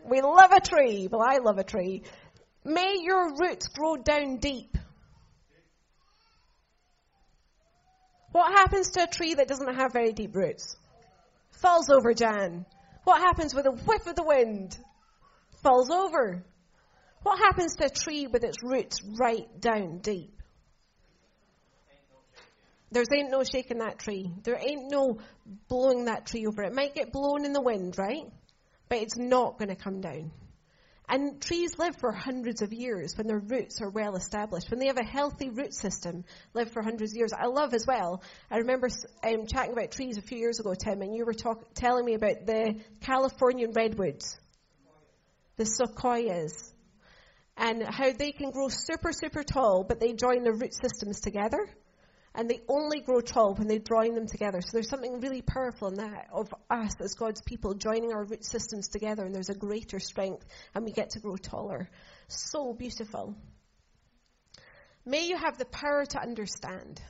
We 0.06 0.22
love 0.22 0.52
a 0.52 0.60
tree. 0.60 1.08
Well, 1.12 1.22
I 1.22 1.38
love 1.38 1.58
a 1.58 1.64
tree. 1.64 2.04
May 2.64 2.98
your 3.02 3.34
roots 3.38 3.68
grow 3.68 3.98
down 3.98 4.38
deep. 4.38 4.78
What 8.32 8.52
happens 8.52 8.92
to 8.92 9.04
a 9.04 9.08
tree 9.08 9.34
that 9.34 9.48
doesn't 9.48 9.76
have 9.76 9.92
very 9.94 10.14
deep 10.14 10.36
roots? 10.36 10.76
Falls 11.62 11.90
over, 11.90 12.14
Jan. 12.14 12.66
What 13.04 13.20
happens 13.20 13.54
with 13.54 13.66
a 13.66 13.72
whiff 13.72 14.08
of 14.08 14.16
the 14.16 14.24
wind? 14.24 14.78
Falls 15.64 15.90
over. 15.90 16.44
What 17.24 17.40
happens 17.40 17.76
to 17.76 17.86
a 17.86 17.90
tree 17.90 18.28
with 18.28 18.44
its 18.44 18.64
roots 18.64 19.02
right 19.20 19.48
down 19.60 20.00
deep? 20.00 20.42
There's 22.92 23.08
ain't 23.16 23.32
no 23.32 23.44
shaking 23.44 23.78
that 23.80 24.00
tree. 24.00 24.32
There 24.44 24.58
ain't 24.58 24.92
no 24.92 25.20
blowing 25.70 26.06
that 26.06 26.26
tree 26.26 26.46
over. 26.46 26.64
It 26.64 26.74
might 26.74 26.94
get 26.94 27.12
blown 27.12 27.46
in 27.46 27.54
the 27.54 27.62
wind, 27.62 27.98
right? 27.98 28.26
But 28.92 29.00
it's 29.00 29.16
not 29.16 29.58
going 29.58 29.70
to 29.70 29.76
come 29.76 30.02
down. 30.02 30.32
And 31.08 31.42
trees 31.42 31.80
live 31.80 31.96
for 31.96 32.12
hundreds 32.12 32.62
of 32.62 32.74
years 32.74 33.18
when 33.18 33.26
their 33.26 33.40
roots 33.40 33.82
are 33.82 33.90
well 33.90 34.18
established. 34.18 34.70
When 34.70 34.82
they 34.82 34.88
have 34.88 34.98
a 34.98 35.04
healthy 35.04 35.50
root 35.50 35.74
system, 35.74 36.26
live 36.54 36.72
for 36.72 36.82
hundreds 36.84 37.14
of 37.14 37.18
years. 37.18 37.32
I 37.32 37.46
love 37.46 37.74
as 37.74 37.88
well. 37.88 38.22
I 38.52 38.58
remember 38.58 38.90
um, 39.24 39.48
chatting 39.48 39.72
about 39.72 39.92
trees 39.92 40.18
a 40.18 40.22
few 40.22 40.38
years 40.38 40.60
ago, 40.60 40.74
Tim, 40.74 41.02
and 41.02 41.16
you 41.16 41.24
were 41.24 41.34
talk- 41.34 41.74
telling 41.74 42.04
me 42.04 42.16
about 42.16 42.46
the 42.46 42.82
Californian 43.00 43.72
redwoods, 43.72 44.38
the 45.56 45.66
sequoias, 45.66 46.74
and 47.56 47.82
how 47.88 48.12
they 48.12 48.34
can 48.34 48.52
grow 48.52 48.68
super, 48.68 49.14
super 49.14 49.44
tall, 49.44 49.86
but 49.88 50.02
they 50.02 50.12
join 50.12 50.44
their 50.44 50.52
root 50.52 50.74
systems 50.74 51.22
together 51.22 51.66
and 52.34 52.50
they 52.50 52.62
only 52.68 53.02
grow 53.02 53.20
tall 53.20 53.54
when 53.56 53.68
they 53.68 53.80
join 53.80 54.16
them 54.16 54.28
together. 54.28 54.62
So 54.62 54.70
there's 54.74 54.90
something 54.90 55.20
really 55.20 55.42
powerful 55.42 55.90
in 55.90 55.96
that 55.96 56.28
of 56.32 56.54
us 56.70 56.94
as 57.02 57.14
God's 57.16 57.42
people 57.42 57.74
joining 57.74 58.14
our 58.14 58.24
root 58.24 58.46
systems 58.46 58.88
together, 58.88 59.26
and 59.26 59.36
there's 59.36 59.50
a 59.50 59.56
greater 59.56 60.00
strength, 60.00 60.46
and 60.74 60.86
we 60.86 60.92
get 60.92 61.12
to 61.12 61.20
grow 61.20 61.36
taller. 61.36 61.90
So 62.28 62.74
beautiful. 62.74 63.36
May 65.06 65.28
you 65.28 65.38
have 65.38 65.58
the 65.58 65.66
power 65.66 66.06
to 66.06 66.22
understand, 66.22 67.02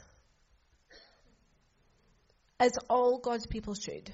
as 2.59 2.71
all 2.89 3.19
God's 3.19 3.45
people 3.45 3.75
should, 3.75 4.11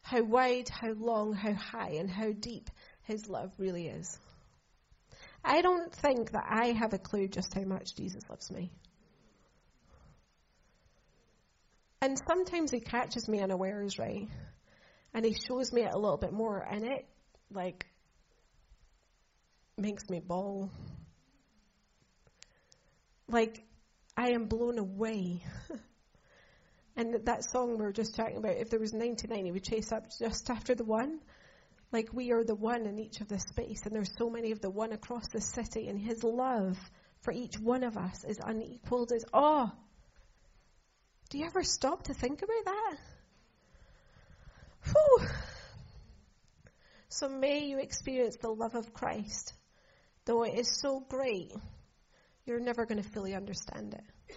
how 0.00 0.22
wide, 0.22 0.70
how 0.70 0.92
long, 0.92 1.34
how 1.34 1.52
high, 1.52 1.96
and 1.98 2.08
how 2.08 2.32
deep 2.32 2.70
His 3.02 3.28
love 3.28 3.52
really 3.58 3.88
is. 3.88 4.18
I 5.44 5.60
don't 5.60 5.92
think 5.92 6.32
that 6.32 6.46
I 6.48 6.72
have 6.72 6.94
a 6.94 6.98
clue 6.98 7.28
just 7.28 7.52
how 7.52 7.62
much 7.62 7.94
Jesus 7.94 8.22
loves 8.30 8.50
me. 8.50 8.70
And 12.00 12.18
sometimes 12.28 12.70
he 12.70 12.80
catches 12.80 13.28
me 13.28 13.40
unawares, 13.40 13.98
right? 13.98 14.28
And 15.12 15.24
he 15.24 15.34
shows 15.34 15.72
me 15.72 15.82
it 15.82 15.92
a 15.92 15.98
little 15.98 16.16
bit 16.16 16.32
more, 16.32 16.58
and 16.58 16.84
it, 16.84 17.06
like, 17.52 17.86
makes 19.76 20.08
me 20.08 20.20
bawl. 20.20 20.70
Like, 23.28 23.64
I 24.16 24.30
am 24.30 24.46
blown 24.46 24.78
away. 24.78 25.42
and 26.96 27.24
that 27.24 27.44
song 27.44 27.78
we 27.78 27.84
were 27.84 27.92
just 27.92 28.14
talking 28.14 28.36
about, 28.36 28.56
if 28.56 28.70
there 28.70 28.80
was 28.80 28.92
99, 28.92 29.44
he 29.44 29.52
would 29.52 29.64
chase 29.64 29.90
up 29.90 30.04
just 30.18 30.50
after 30.50 30.74
the 30.74 30.84
one. 30.84 31.18
Like, 31.90 32.10
we 32.12 32.32
are 32.32 32.44
the 32.44 32.54
one 32.54 32.86
in 32.86 32.98
each 32.98 33.20
of 33.20 33.28
this 33.28 33.42
space, 33.42 33.80
and 33.86 33.94
there's 33.94 34.10
so 34.18 34.30
many 34.30 34.52
of 34.52 34.60
the 34.60 34.70
one 34.70 34.92
across 34.92 35.28
the 35.28 35.40
city, 35.40 35.88
and 35.88 35.98
his 35.98 36.22
love 36.22 36.76
for 37.22 37.32
each 37.32 37.58
one 37.58 37.82
of 37.82 37.96
us 37.96 38.24
is 38.24 38.38
unequaled. 38.44 39.10
Is 39.10 39.24
oh, 39.32 39.72
do 41.30 41.38
you 41.38 41.46
ever 41.46 41.62
stop 41.62 42.04
to 42.04 42.14
think 42.14 42.42
about 42.42 42.64
that? 42.64 42.96
Whew. 44.84 45.28
So 47.08 47.28
may 47.28 47.64
you 47.64 47.78
experience 47.78 48.36
the 48.40 48.50
love 48.50 48.74
of 48.74 48.92
Christ. 48.94 49.52
Though 50.24 50.44
it 50.44 50.58
is 50.58 50.78
so 50.80 51.00
great, 51.08 51.52
you're 52.44 52.60
never 52.60 52.86
going 52.86 53.02
to 53.02 53.08
fully 53.10 53.34
understand 53.34 53.94
it. 53.94 54.36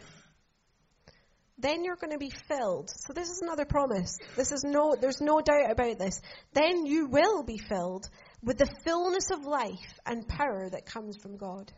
Then 1.57 1.83
you're 1.83 1.95
going 1.95 2.13
to 2.13 2.17
be 2.17 2.31
filled. 2.47 2.89
So 2.89 3.13
this 3.13 3.29
is 3.29 3.41
another 3.41 3.65
promise. 3.65 4.17
This 4.35 4.51
is 4.51 4.63
no, 4.63 4.95
there's 4.99 5.21
no 5.21 5.41
doubt 5.41 5.69
about 5.69 5.99
this. 5.99 6.19
Then 6.53 6.85
you 6.85 7.07
will 7.07 7.43
be 7.43 7.57
filled 7.57 8.09
with 8.41 8.57
the 8.57 8.69
fullness 8.83 9.29
of 9.29 9.45
life 9.45 9.99
and 10.05 10.27
power 10.27 10.69
that 10.69 10.87
comes 10.87 11.17
from 11.17 11.37
God. 11.37 11.71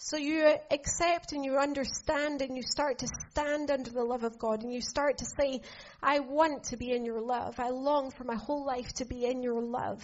So 0.00 0.16
you 0.16 0.54
accept 0.70 1.32
and 1.32 1.44
you 1.44 1.58
understand 1.58 2.40
and 2.40 2.56
you 2.56 2.62
start 2.62 2.98
to 2.98 3.08
stand 3.30 3.72
under 3.72 3.90
the 3.90 4.04
love 4.04 4.22
of 4.22 4.38
God 4.38 4.62
and 4.62 4.72
you 4.72 4.80
start 4.80 5.18
to 5.18 5.24
say, 5.24 5.60
I 6.00 6.20
want 6.20 6.64
to 6.64 6.76
be 6.76 6.92
in 6.92 7.04
your 7.04 7.20
love. 7.20 7.58
I 7.58 7.70
long 7.70 8.12
for 8.12 8.22
my 8.22 8.36
whole 8.36 8.64
life 8.64 8.92
to 8.94 9.04
be 9.04 9.24
in 9.24 9.42
your 9.42 9.60
love. 9.60 10.00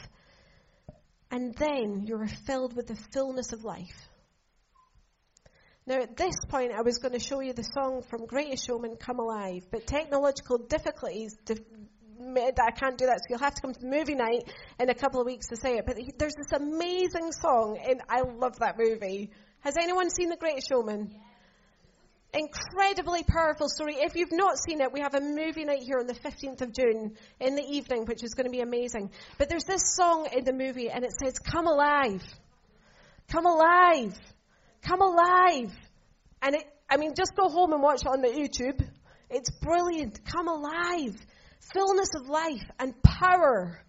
And 1.31 1.55
then 1.55 2.07
you're 2.07 2.27
filled 2.27 2.75
with 2.75 2.89
the 2.89 2.97
fullness 3.13 3.53
of 3.53 3.63
life. 3.63 4.09
Now, 5.87 6.01
at 6.01 6.17
this 6.17 6.35
point, 6.49 6.73
I 6.73 6.83
was 6.83 6.99
going 6.99 7.13
to 7.13 7.21
show 7.21 7.39
you 7.41 7.53
the 7.53 7.63
song 7.63 8.03
from 8.09 8.27
Greatest 8.27 8.67
Showman, 8.67 8.97
Come 8.97 9.21
Alive, 9.21 9.65
but 9.71 9.87
technological 9.87 10.59
difficulties 10.59 11.37
that 11.47 11.61
I 12.19 12.71
can't 12.73 12.99
do 12.99 13.07
that, 13.07 13.19
so 13.19 13.27
you'll 13.29 13.39
have 13.41 13.55
to 13.55 13.63
come 13.63 13.75
to 13.75 13.81
the 13.81 13.87
movie 13.87 14.15
night 14.15 14.51
in 14.81 14.89
a 14.89 14.95
couple 14.95 15.21
of 15.21 15.27
weeks 15.27 15.49
to 15.49 15.57
say 15.57 15.77
it. 15.77 15.87
But 15.87 15.99
there's 16.19 16.35
this 16.35 16.53
amazing 16.53 17.33
song, 17.33 17.79
and 17.87 18.01
I 18.09 18.23
love 18.23 18.59
that 18.61 18.77
movie. 18.79 19.31
Has 19.65 19.79
anyone 19.79 20.11
seen 20.11 20.29
The 20.29 20.37
Greatest 20.37 20.69
Showman? 20.69 21.11
Incredibly 22.35 23.23
powerful 23.23 23.71
story. 23.71 23.95
If 23.95 24.15
you've 24.15 24.31
not 24.31 24.59
seen 24.59 24.83
it, 24.83 24.93
we 24.93 25.01
have 25.01 25.15
a 25.15 25.23
movie 25.23 25.65
night 25.65 25.83
here 25.83 25.99
on 25.99 26.07
the 26.07 26.13
15th 26.13 26.61
of 26.61 26.75
June 26.75 27.17
in 27.41 27.55
the 27.55 27.63
evening, 27.63 28.05
which 28.05 28.23
is 28.23 28.35
going 28.35 28.45
to 28.45 28.51
be 28.51 28.61
amazing. 28.61 29.11
But 29.39 29.49
there's 29.49 29.65
this 29.65 29.95
song 29.97 30.29
in 30.37 30.45
the 30.45 30.53
movie, 30.53 30.91
and 30.91 31.03
it 31.03 31.13
says, 31.13 31.39
Come 31.39 31.67
alive. 31.67 32.23
Come 33.29 33.47
alive. 33.47 34.15
Come 34.83 35.01
alive. 35.01 35.73
And 36.43 36.57
it, 36.57 36.65
I 36.91 36.99
mean, 36.99 37.15
just 37.17 37.35
go 37.35 37.49
home 37.49 37.73
and 37.73 37.83
watch 37.83 38.03
it 38.03 38.09
on 38.09 38.21
the 38.21 38.29
YouTube. 38.29 38.87
It's 39.31 39.51
brilliant. 39.63 40.21
Come 40.27 40.49
alive. 40.49 41.17
Fullness 41.73 42.11
of 42.21 42.29
life 42.29 42.71
and 42.79 42.93
power 43.03 43.83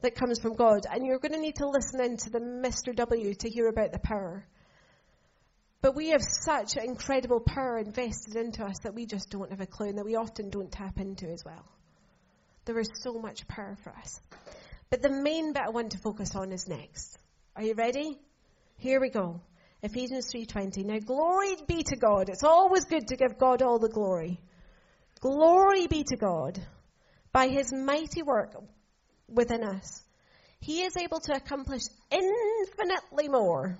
that 0.00 0.14
comes 0.14 0.38
from 0.40 0.54
God. 0.54 0.86
And 0.90 1.04
you're 1.04 1.18
going 1.18 1.34
to 1.34 1.40
need 1.40 1.56
to 1.56 1.68
listen 1.68 2.00
in 2.00 2.16
to 2.16 2.30
the 2.30 2.40
Mr. 2.40 2.96
W 2.96 3.34
to 3.34 3.50
hear 3.50 3.68
about 3.68 3.92
the 3.92 3.98
power. 3.98 4.46
But 5.86 5.94
we 5.94 6.08
have 6.08 6.22
such 6.42 6.76
incredible 6.76 7.38
power 7.38 7.78
invested 7.78 8.34
into 8.34 8.64
us 8.64 8.74
that 8.82 8.96
we 8.96 9.06
just 9.06 9.30
don't 9.30 9.52
have 9.52 9.60
a 9.60 9.66
clue 9.66 9.90
and 9.90 9.98
that 9.98 10.04
we 10.04 10.16
often 10.16 10.50
don't 10.50 10.68
tap 10.68 10.98
into 10.98 11.28
as 11.28 11.44
well. 11.44 11.64
There 12.64 12.80
is 12.80 12.90
so 13.04 13.20
much 13.20 13.46
power 13.46 13.76
for 13.84 13.90
us. 13.90 14.20
But 14.90 15.00
the 15.00 15.10
main 15.10 15.52
bit 15.52 15.62
I 15.64 15.70
want 15.70 15.92
to 15.92 15.98
focus 15.98 16.34
on 16.34 16.50
is 16.50 16.66
next. 16.66 17.16
Are 17.54 17.62
you 17.62 17.74
ready? 17.74 18.18
Here 18.78 19.00
we 19.00 19.10
go. 19.10 19.40
Ephesians 19.80 20.26
3:20. 20.34 20.84
Now 20.84 20.98
glory 20.98 21.54
be 21.68 21.84
to 21.84 21.94
God. 21.94 22.30
It's 22.30 22.42
always 22.42 22.84
good 22.86 23.06
to 23.06 23.16
give 23.16 23.38
God 23.38 23.62
all 23.62 23.78
the 23.78 23.88
glory. 23.88 24.40
Glory 25.20 25.86
be 25.86 26.02
to 26.02 26.16
God 26.16 26.60
by 27.30 27.46
his 27.46 27.72
mighty 27.72 28.24
work 28.24 28.56
within 29.28 29.62
us. 29.62 30.02
He 30.58 30.82
is 30.82 30.96
able 30.96 31.20
to 31.20 31.36
accomplish 31.36 31.82
infinitely 32.10 33.28
more 33.28 33.78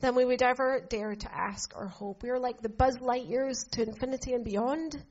than 0.00 0.14
we 0.14 0.24
would 0.24 0.42
ever 0.42 0.84
dare 0.88 1.14
to 1.14 1.34
ask 1.34 1.72
or 1.76 1.86
hope. 1.86 2.22
We 2.22 2.30
are 2.30 2.38
like 2.38 2.60
the 2.60 2.68
Buzz 2.68 2.96
Lightyears 2.98 3.68
to 3.72 3.82
infinity 3.82 4.32
and 4.32 4.44
beyond. 4.44 5.02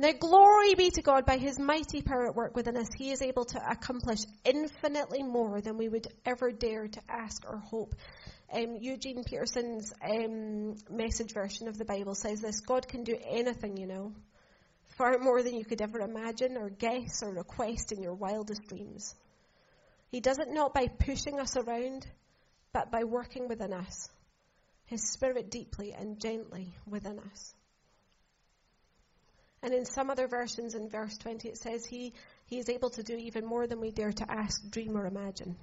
Now, 0.00 0.12
glory 0.12 0.76
be 0.76 0.90
to 0.90 1.02
God 1.02 1.26
by 1.26 1.38
his 1.38 1.58
mighty 1.58 2.02
power 2.02 2.28
at 2.28 2.36
work 2.36 2.54
within 2.54 2.76
us. 2.76 2.86
He 2.96 3.10
is 3.10 3.20
able 3.20 3.46
to 3.46 3.70
accomplish 3.70 4.20
infinitely 4.44 5.24
more 5.24 5.60
than 5.60 5.76
we 5.76 5.88
would 5.88 6.06
ever 6.24 6.52
dare 6.52 6.86
to 6.86 7.00
ask 7.08 7.44
or 7.48 7.58
hope. 7.58 7.96
Um, 8.52 8.76
Eugene 8.80 9.24
Peterson's 9.24 9.92
um, 10.00 10.76
message 10.88 11.34
version 11.34 11.66
of 11.66 11.76
the 11.76 11.84
Bible 11.84 12.14
says 12.14 12.40
this 12.40 12.60
God 12.60 12.86
can 12.86 13.02
do 13.02 13.16
anything, 13.28 13.76
you 13.76 13.86
know, 13.86 14.12
far 14.96 15.18
more 15.18 15.42
than 15.42 15.56
you 15.56 15.64
could 15.64 15.82
ever 15.82 15.98
imagine 15.98 16.56
or 16.56 16.70
guess 16.70 17.22
or 17.24 17.34
request 17.34 17.90
in 17.90 18.00
your 18.00 18.14
wildest 18.14 18.68
dreams. 18.68 19.16
He 20.12 20.20
does 20.20 20.38
it 20.38 20.48
not 20.48 20.72
by 20.72 20.86
pushing 20.86 21.40
us 21.40 21.56
around, 21.56 22.06
but 22.72 22.90
by 22.90 23.04
working 23.04 23.48
within 23.48 23.72
us, 23.72 24.08
his 24.86 25.10
spirit 25.10 25.50
deeply 25.50 25.92
and 25.92 26.20
gently 26.20 26.74
within 26.86 27.18
us. 27.18 27.54
And 29.62 29.74
in 29.74 29.84
some 29.84 30.10
other 30.10 30.28
versions, 30.28 30.74
in 30.74 30.88
verse 30.88 31.16
20, 31.18 31.48
it 31.48 31.58
says 31.58 31.84
he, 31.84 32.14
he 32.46 32.58
is 32.58 32.68
able 32.68 32.90
to 32.90 33.02
do 33.02 33.16
even 33.16 33.44
more 33.44 33.66
than 33.66 33.80
we 33.80 33.90
dare 33.90 34.12
to 34.12 34.30
ask, 34.30 34.70
dream, 34.70 34.96
or 34.96 35.06
imagine. 35.06 35.56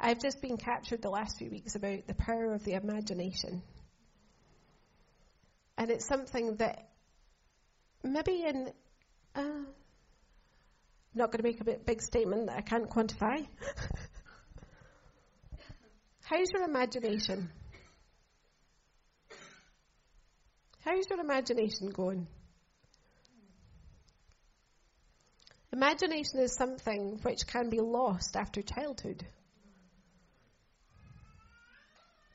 I've 0.00 0.20
just 0.20 0.40
been 0.40 0.56
captured 0.56 1.02
the 1.02 1.10
last 1.10 1.38
few 1.38 1.50
weeks 1.50 1.74
about 1.74 2.06
the 2.06 2.14
power 2.14 2.54
of 2.54 2.64
the 2.64 2.74
imagination. 2.74 3.62
And 5.76 5.90
it's 5.90 6.06
something 6.06 6.56
that 6.56 6.88
maybe 8.02 8.42
in. 8.42 8.72
Uh, 9.34 9.64
not 11.14 11.32
going 11.32 11.42
to 11.42 11.48
make 11.48 11.60
a 11.60 11.78
big 11.84 12.00
statement 12.00 12.46
that 12.46 12.56
I 12.56 12.60
can't 12.60 12.88
quantify. 12.88 13.46
How's 16.28 16.52
your 16.52 16.64
imagination? 16.64 17.48
How's 20.84 21.08
your 21.08 21.20
imagination 21.20 21.88
going? 21.88 22.26
Imagination 25.72 26.40
is 26.40 26.54
something 26.54 27.18
which 27.22 27.46
can 27.46 27.70
be 27.70 27.80
lost 27.80 28.36
after 28.36 28.60
childhood. 28.60 29.24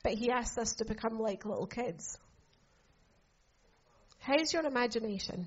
But 0.02 0.14
he 0.14 0.28
asks 0.28 0.58
us 0.58 0.74
to 0.76 0.84
become 0.84 1.20
like 1.20 1.44
little 1.44 1.68
kids. 1.68 2.18
How's 4.18 4.52
your 4.52 4.66
imagination? 4.66 5.46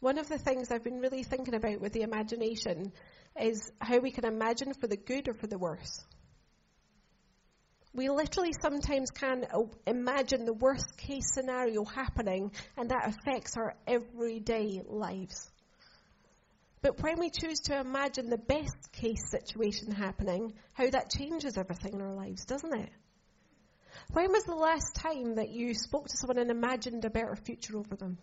One 0.00 0.16
of 0.16 0.30
the 0.30 0.38
things 0.38 0.70
I've 0.70 0.84
been 0.84 1.00
really 1.00 1.22
thinking 1.22 1.54
about 1.54 1.82
with 1.82 1.92
the 1.92 2.02
imagination 2.02 2.94
is 3.38 3.70
how 3.78 3.98
we 3.98 4.10
can 4.10 4.24
imagine 4.24 4.72
for 4.72 4.86
the 4.86 4.96
good 4.96 5.28
or 5.28 5.34
for 5.34 5.46
the 5.46 5.58
worse. 5.58 6.02
We 7.94 8.08
literally 8.08 8.52
sometimes 8.60 9.10
can 9.12 9.46
oh, 9.54 9.70
imagine 9.86 10.44
the 10.44 10.52
worst 10.52 10.96
case 10.96 11.32
scenario 11.32 11.84
happening, 11.84 12.50
and 12.76 12.90
that 12.90 13.08
affects 13.08 13.56
our 13.56 13.76
everyday 13.86 14.82
lives. 14.84 15.48
But 16.82 17.00
when 17.02 17.20
we 17.20 17.30
choose 17.30 17.60
to 17.60 17.78
imagine 17.78 18.28
the 18.28 18.36
best 18.36 18.92
case 18.92 19.30
situation 19.30 19.92
happening, 19.92 20.52
how 20.72 20.90
that 20.90 21.08
changes 21.08 21.56
everything 21.56 21.94
in 21.94 22.02
our 22.02 22.14
lives, 22.14 22.44
doesn't 22.44 22.76
it? 22.78 22.90
When 24.12 24.32
was 24.32 24.44
the 24.44 24.56
last 24.56 24.96
time 24.96 25.36
that 25.36 25.50
you 25.50 25.72
spoke 25.72 26.08
to 26.08 26.16
someone 26.16 26.38
and 26.38 26.50
imagined 26.50 27.04
a 27.04 27.10
better 27.10 27.36
future 27.36 27.78
over 27.78 27.94
them? 27.94 28.18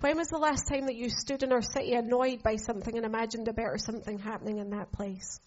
When 0.00 0.16
was 0.16 0.28
the 0.28 0.38
last 0.38 0.68
time 0.68 0.86
that 0.86 0.96
you 0.96 1.10
stood 1.10 1.42
in 1.42 1.52
our 1.52 1.62
city 1.62 1.94
annoyed 1.94 2.42
by 2.42 2.56
something 2.56 2.96
and 2.96 3.06
imagined 3.06 3.48
a 3.48 3.52
better 3.52 3.78
something 3.78 4.18
happening 4.18 4.58
in 4.58 4.70
that 4.70 4.90
place? 4.92 5.40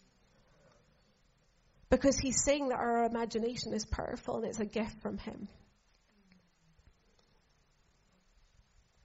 Because 1.92 2.18
he's 2.18 2.42
saying 2.42 2.70
that 2.70 2.80
our 2.80 3.04
imagination 3.04 3.74
is 3.74 3.86
powerful 3.86 4.38
and 4.38 4.46
it's 4.46 4.62
a 4.62 4.66
gift 4.66 5.02
from 5.02 5.18
him. 5.18 5.50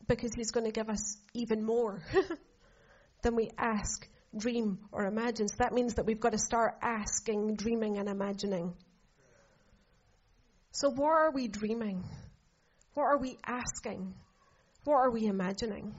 Because 0.07 0.31
he's 0.37 0.53
going 0.53 0.67
to 0.67 0.73
give 0.73 0.89
us 0.89 1.19
even 1.35 1.65
more 1.65 2.01
than 3.23 3.35
we 3.35 3.51
ask, 3.59 4.09
dream, 4.37 4.79
or 4.93 5.05
imagine. 5.05 5.49
So 5.49 5.57
that 5.59 5.73
means 5.73 5.95
that 5.95 6.07
we've 6.07 6.21
got 6.21 6.31
to 6.31 6.39
start 6.39 6.77
asking, 6.81 7.57
dreaming, 7.57 7.99
and 7.99 8.09
imagining. 8.09 8.73
So, 10.71 10.91
what 10.91 11.11
are 11.11 11.33
we 11.33 11.49
dreaming? 11.49 12.05
What 12.95 13.05
are 13.05 13.19
we 13.19 13.37
asking? 13.45 14.15
What 14.85 14.95
are 14.95 15.11
we 15.11 15.27
imagining? 15.27 15.93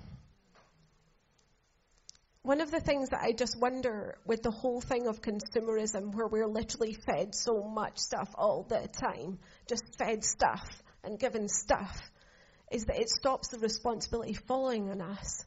One 2.47 2.61
of 2.61 2.71
the 2.71 2.79
things 2.79 3.09
that 3.09 3.19
I 3.21 3.33
just 3.33 3.59
wonder 3.59 4.17
with 4.25 4.41
the 4.41 4.51
whole 4.51 4.79
thing 4.79 5.07
of 5.07 5.21
consumerism, 5.21 6.15
where 6.15 6.27
we're 6.27 6.47
literally 6.47 6.93
fed 6.93 7.35
so 7.35 7.61
much 7.61 7.97
stuff 7.97 8.29
all 8.35 8.63
the 8.63 8.87
time, 8.87 9.39
just 9.67 9.83
fed 9.97 10.23
stuff 10.23 10.65
and 11.03 11.19
given 11.19 11.49
stuff, 11.49 11.99
is 12.71 12.85
that 12.85 13.01
it 13.01 13.09
stops 13.09 13.49
the 13.49 13.59
responsibility 13.59 14.31
falling 14.31 14.89
on 14.89 15.01
us 15.01 15.43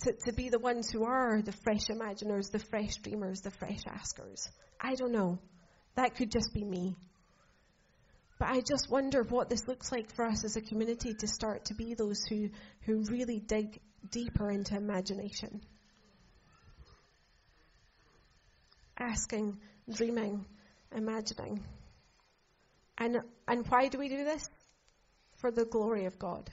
to, 0.00 0.12
to 0.26 0.32
be 0.34 0.50
the 0.50 0.58
ones 0.58 0.90
who 0.90 1.04
are 1.04 1.40
the 1.40 1.52
fresh 1.64 1.88
imaginers, 1.88 2.50
the 2.50 2.58
fresh 2.58 2.96
dreamers, 2.96 3.40
the 3.40 3.50
fresh 3.50 3.80
askers. 3.86 4.46
I 4.78 4.96
don't 4.96 5.12
know. 5.12 5.38
That 5.94 6.16
could 6.16 6.30
just 6.30 6.52
be 6.52 6.64
me. 6.64 6.98
But 8.38 8.48
I 8.48 8.60
just 8.60 8.90
wonder 8.90 9.22
what 9.22 9.48
this 9.48 9.66
looks 9.66 9.90
like 9.90 10.14
for 10.14 10.26
us 10.26 10.44
as 10.44 10.56
a 10.56 10.60
community 10.60 11.14
to 11.14 11.26
start 11.26 11.64
to 11.66 11.74
be 11.74 11.94
those 11.94 12.20
who, 12.28 12.50
who 12.82 13.04
really 13.08 13.40
dig 13.40 13.80
deeper 14.10 14.50
into 14.50 14.76
imagination. 14.76 15.62
Asking, 19.00 19.58
dreaming, 19.92 20.44
imagining. 20.94 21.64
And, 22.98 23.18
and 23.48 23.66
why 23.66 23.88
do 23.88 23.98
we 23.98 24.08
do 24.08 24.24
this? 24.24 24.48
For 25.38 25.50
the 25.50 25.64
glory 25.64 26.04
of 26.04 26.18
God. 26.18 26.50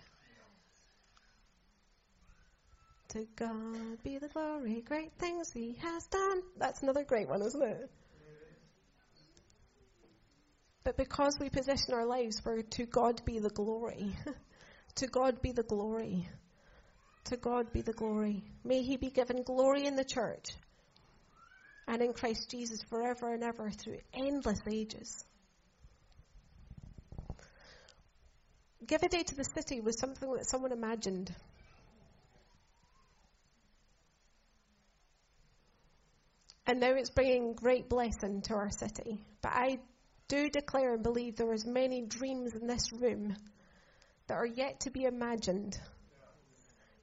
To 3.10 3.26
God 3.36 4.04
be 4.04 4.18
the 4.18 4.30
glory, 4.30 4.82
great 4.86 5.14
things 5.20 5.52
He 5.54 5.78
has 5.82 6.08
done. 6.08 6.42
That's 6.58 6.82
another 6.82 7.04
great 7.04 7.28
one, 7.28 7.42
isn't 7.42 7.62
it? 7.62 7.90
But 10.84 10.98
because 10.98 11.38
we 11.40 11.50
position 11.50 11.94
our 11.94 12.06
lives 12.06 12.40
for 12.40 12.62
to 12.62 12.86
God 12.86 13.22
be 13.26 13.40
the 13.40 13.50
glory, 13.50 14.16
to 14.96 15.08
God 15.08 15.42
be 15.42 15.52
the 15.52 15.64
glory, 15.64 16.30
to 17.26 17.38
God 17.38 17.74
be 17.74 17.82
the 17.82 17.94
glory. 17.94 18.44
May 18.64 18.84
He 18.84 18.96
be 18.96 19.10
given 19.10 19.44
glory 19.44 19.86
in 19.86 19.98
the 19.98 20.06
church 20.06 20.52
and 21.88 22.02
in 22.02 22.14
Christ 22.14 22.50
Jesus 22.50 22.82
forever 22.90 23.34
and 23.34 23.44
ever 23.44 23.70
through 23.70 24.00
endless 24.14 24.60
ages. 24.70 25.24
Give 28.86 29.02
a 29.02 29.10
day 29.10 29.24
to 29.24 29.36
the 29.36 29.44
city 29.44 29.82
was 29.82 30.00
something 30.00 30.32
that 30.34 30.50
someone 30.50 30.72
imagined. 30.72 31.34
And 36.66 36.82
now 36.82 36.94
it's 36.94 37.10
bringing 37.10 37.54
great 37.54 37.88
blessing 37.88 38.42
to 38.44 38.54
our 38.54 38.70
city. 38.70 39.22
But 39.42 39.54
I 39.54 39.80
do 40.28 40.50
declare 40.50 40.94
and 40.94 41.04
believe 41.04 41.38
there 41.38 41.54
is 41.54 41.66
many 41.66 42.02
dreams 42.02 42.54
in 42.54 42.68
this 42.68 42.92
room 42.92 43.36
that 44.28 44.36
are 44.36 44.46
yet 44.46 44.82
to 44.82 44.92
be 44.92 45.04
imagined 45.04 45.78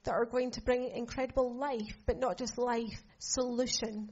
that 0.04 0.12
are 0.12 0.26
going 0.26 0.50
to 0.50 0.60
bring 0.60 0.90
incredible 0.90 1.54
life, 1.54 1.96
but 2.04 2.18
not 2.18 2.36
just 2.36 2.58
life, 2.58 3.02
solution 3.18 4.10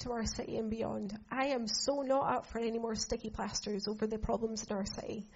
to 0.00 0.12
our 0.12 0.24
city 0.26 0.56
and 0.56 0.70
beyond. 0.70 1.16
I 1.30 1.46
am 1.46 1.66
so 1.66 2.02
not 2.02 2.34
up 2.34 2.46
for 2.46 2.58
any 2.58 2.78
more 2.78 2.94
sticky 2.94 3.30
plasters 3.30 3.86
over 3.88 4.06
the 4.06 4.18
problems 4.18 4.64
in 4.64 4.76
our 4.76 4.84
city. 4.84 5.26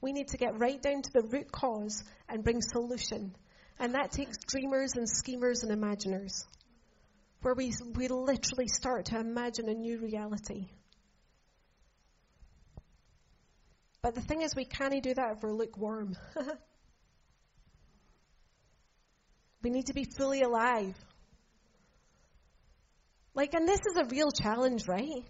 We 0.00 0.12
need 0.12 0.28
to 0.28 0.36
get 0.36 0.58
right 0.58 0.80
down 0.80 1.02
to 1.02 1.10
the 1.12 1.22
root 1.22 1.50
cause 1.50 2.04
and 2.28 2.44
bring 2.44 2.60
solution. 2.60 3.34
And 3.78 3.94
that 3.94 4.12
takes 4.12 4.36
dreamers 4.46 4.92
and 4.96 5.08
schemers 5.08 5.62
and 5.62 5.72
imaginers, 5.72 6.44
where 7.42 7.54
we, 7.54 7.72
we 7.94 8.08
literally 8.08 8.68
start 8.68 9.06
to 9.06 9.18
imagine 9.18 9.68
a 9.68 9.74
new 9.74 9.98
reality. 9.98 10.68
But 14.02 14.14
the 14.14 14.20
thing 14.20 14.42
is, 14.42 14.54
we 14.54 14.66
can't 14.66 15.02
do 15.02 15.14
that 15.14 15.36
if 15.36 15.42
we're 15.42 15.52
lukewarm. 15.52 16.14
we 19.62 19.70
need 19.70 19.86
to 19.86 19.94
be 19.94 20.04
fully 20.04 20.42
alive. 20.42 20.94
Like, 23.34 23.54
and 23.54 23.66
this 23.66 23.80
is 23.80 23.96
a 23.96 24.04
real 24.04 24.30
challenge, 24.30 24.86
right? 24.86 25.24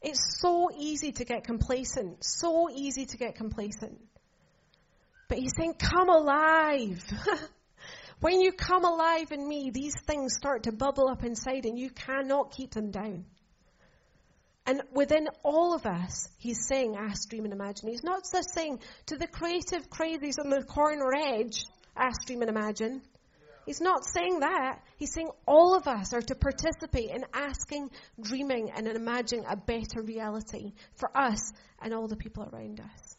It's 0.00 0.40
so 0.40 0.70
easy 0.76 1.12
to 1.12 1.24
get 1.24 1.44
complacent, 1.44 2.24
so 2.24 2.68
easy 2.70 3.06
to 3.06 3.16
get 3.16 3.34
complacent. 3.34 3.98
But 5.28 5.38
he's 5.38 5.52
saying, 5.56 5.74
come 5.74 6.08
alive. 6.08 7.02
when 8.20 8.40
you 8.40 8.52
come 8.52 8.84
alive 8.84 9.32
in 9.32 9.46
me, 9.46 9.70
these 9.72 9.94
things 10.06 10.34
start 10.36 10.64
to 10.64 10.72
bubble 10.72 11.08
up 11.08 11.24
inside 11.24 11.66
and 11.66 11.78
you 11.78 11.90
cannot 11.90 12.52
keep 12.52 12.72
them 12.72 12.90
down. 12.90 13.24
And 14.64 14.82
within 14.92 15.28
all 15.42 15.74
of 15.74 15.86
us, 15.86 16.28
he's 16.38 16.66
saying, 16.66 16.94
ask, 16.96 17.28
dream, 17.30 17.44
and 17.44 17.54
imagine. 17.54 17.88
He's 17.88 18.04
not 18.04 18.22
just 18.30 18.54
saying 18.54 18.80
to 19.06 19.16
the 19.16 19.26
creative 19.26 19.88
crazies 19.88 20.34
on 20.38 20.50
the 20.50 20.62
corner 20.62 21.10
edge, 21.14 21.64
ask, 21.96 22.26
dream, 22.26 22.42
and 22.42 22.50
imagine. 22.50 23.02
He's 23.68 23.82
not 23.82 24.02
saying 24.02 24.40
that. 24.40 24.80
He's 24.96 25.12
saying 25.12 25.28
all 25.46 25.76
of 25.76 25.86
us 25.86 26.14
are 26.14 26.22
to 26.22 26.34
participate 26.34 27.10
in 27.10 27.26
asking, 27.34 27.90
dreaming, 28.18 28.70
and 28.74 28.88
imagining 28.88 29.44
a 29.46 29.56
better 29.56 30.00
reality 30.00 30.72
for 30.94 31.14
us 31.14 31.52
and 31.82 31.92
all 31.92 32.08
the 32.08 32.16
people 32.16 32.48
around 32.50 32.80
us. 32.80 33.16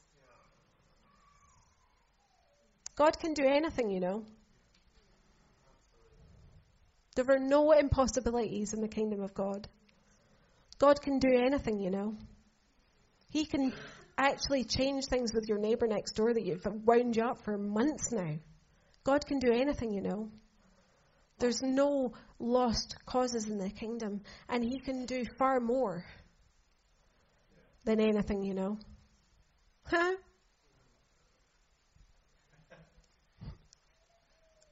God 2.95 3.19
can 3.19 3.35
do 3.35 3.43
anything, 3.45 3.91
you 3.91 3.99
know. 3.99 4.25
There 7.15 7.29
are 7.29 7.37
no 7.37 7.71
impossibilities 7.71 8.73
in 8.73 8.81
the 8.81 8.87
kingdom 8.87 9.21
of 9.21 9.35
God. 9.35 9.67
God 10.79 10.99
can 10.99 11.19
do 11.19 11.29
anything, 11.31 11.79
you 11.79 11.91
know. 11.91 12.15
He 13.29 13.45
can 13.45 13.71
actually 14.17 14.63
change 14.63 15.05
things 15.05 15.31
with 15.31 15.45
your 15.47 15.59
neighbor 15.59 15.85
next 15.85 16.13
door 16.13 16.33
that 16.33 16.43
you've 16.43 16.65
wound 16.87 17.15
you 17.15 17.23
up 17.23 17.43
for 17.43 17.55
months 17.55 18.11
now. 18.11 18.39
God 19.03 19.25
can 19.25 19.39
do 19.39 19.51
anything, 19.51 19.93
you 19.93 20.01
know. 20.01 20.29
There's 21.39 21.61
no 21.61 22.13
lost 22.37 22.97
causes 23.05 23.47
in 23.47 23.57
the 23.57 23.69
kingdom, 23.69 24.21
and 24.49 24.63
He 24.63 24.79
can 24.79 25.05
do 25.05 25.23
far 25.37 25.59
more 25.59 26.03
than 27.85 27.99
anything, 27.99 28.43
you 28.43 28.53
know. 28.53 28.77
Huh? 29.85 30.15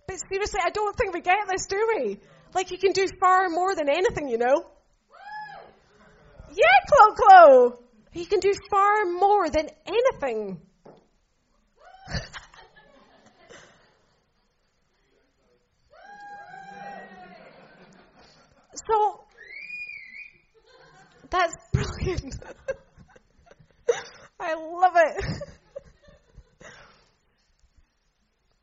But 0.08 0.18
seriously, 0.30 0.60
I 0.64 0.70
don't 0.70 0.96
think 0.96 1.14
we 1.14 1.22
get 1.22 1.38
this, 1.50 1.66
do 1.68 1.88
we? 1.96 2.20
Like 2.54 2.68
He 2.68 2.78
can 2.78 2.92
do 2.92 3.08
far 3.20 3.50
more 3.50 3.76
than 3.76 3.90
anything, 3.90 4.30
you 4.30 4.38
know. 4.38 4.66
Yeah, 6.50 6.78
Clo 6.90 7.14
Clo! 7.16 7.80
He 8.12 8.26
can 8.26 8.40
do 8.40 8.54
far 8.70 9.06
more 9.06 9.50
than 9.50 9.68
anything. 9.86 10.60
So, 18.86 19.24
that's 21.30 21.56
brilliant. 21.74 22.36
I 24.40 24.54
love 24.54 24.94
it. 24.96 25.26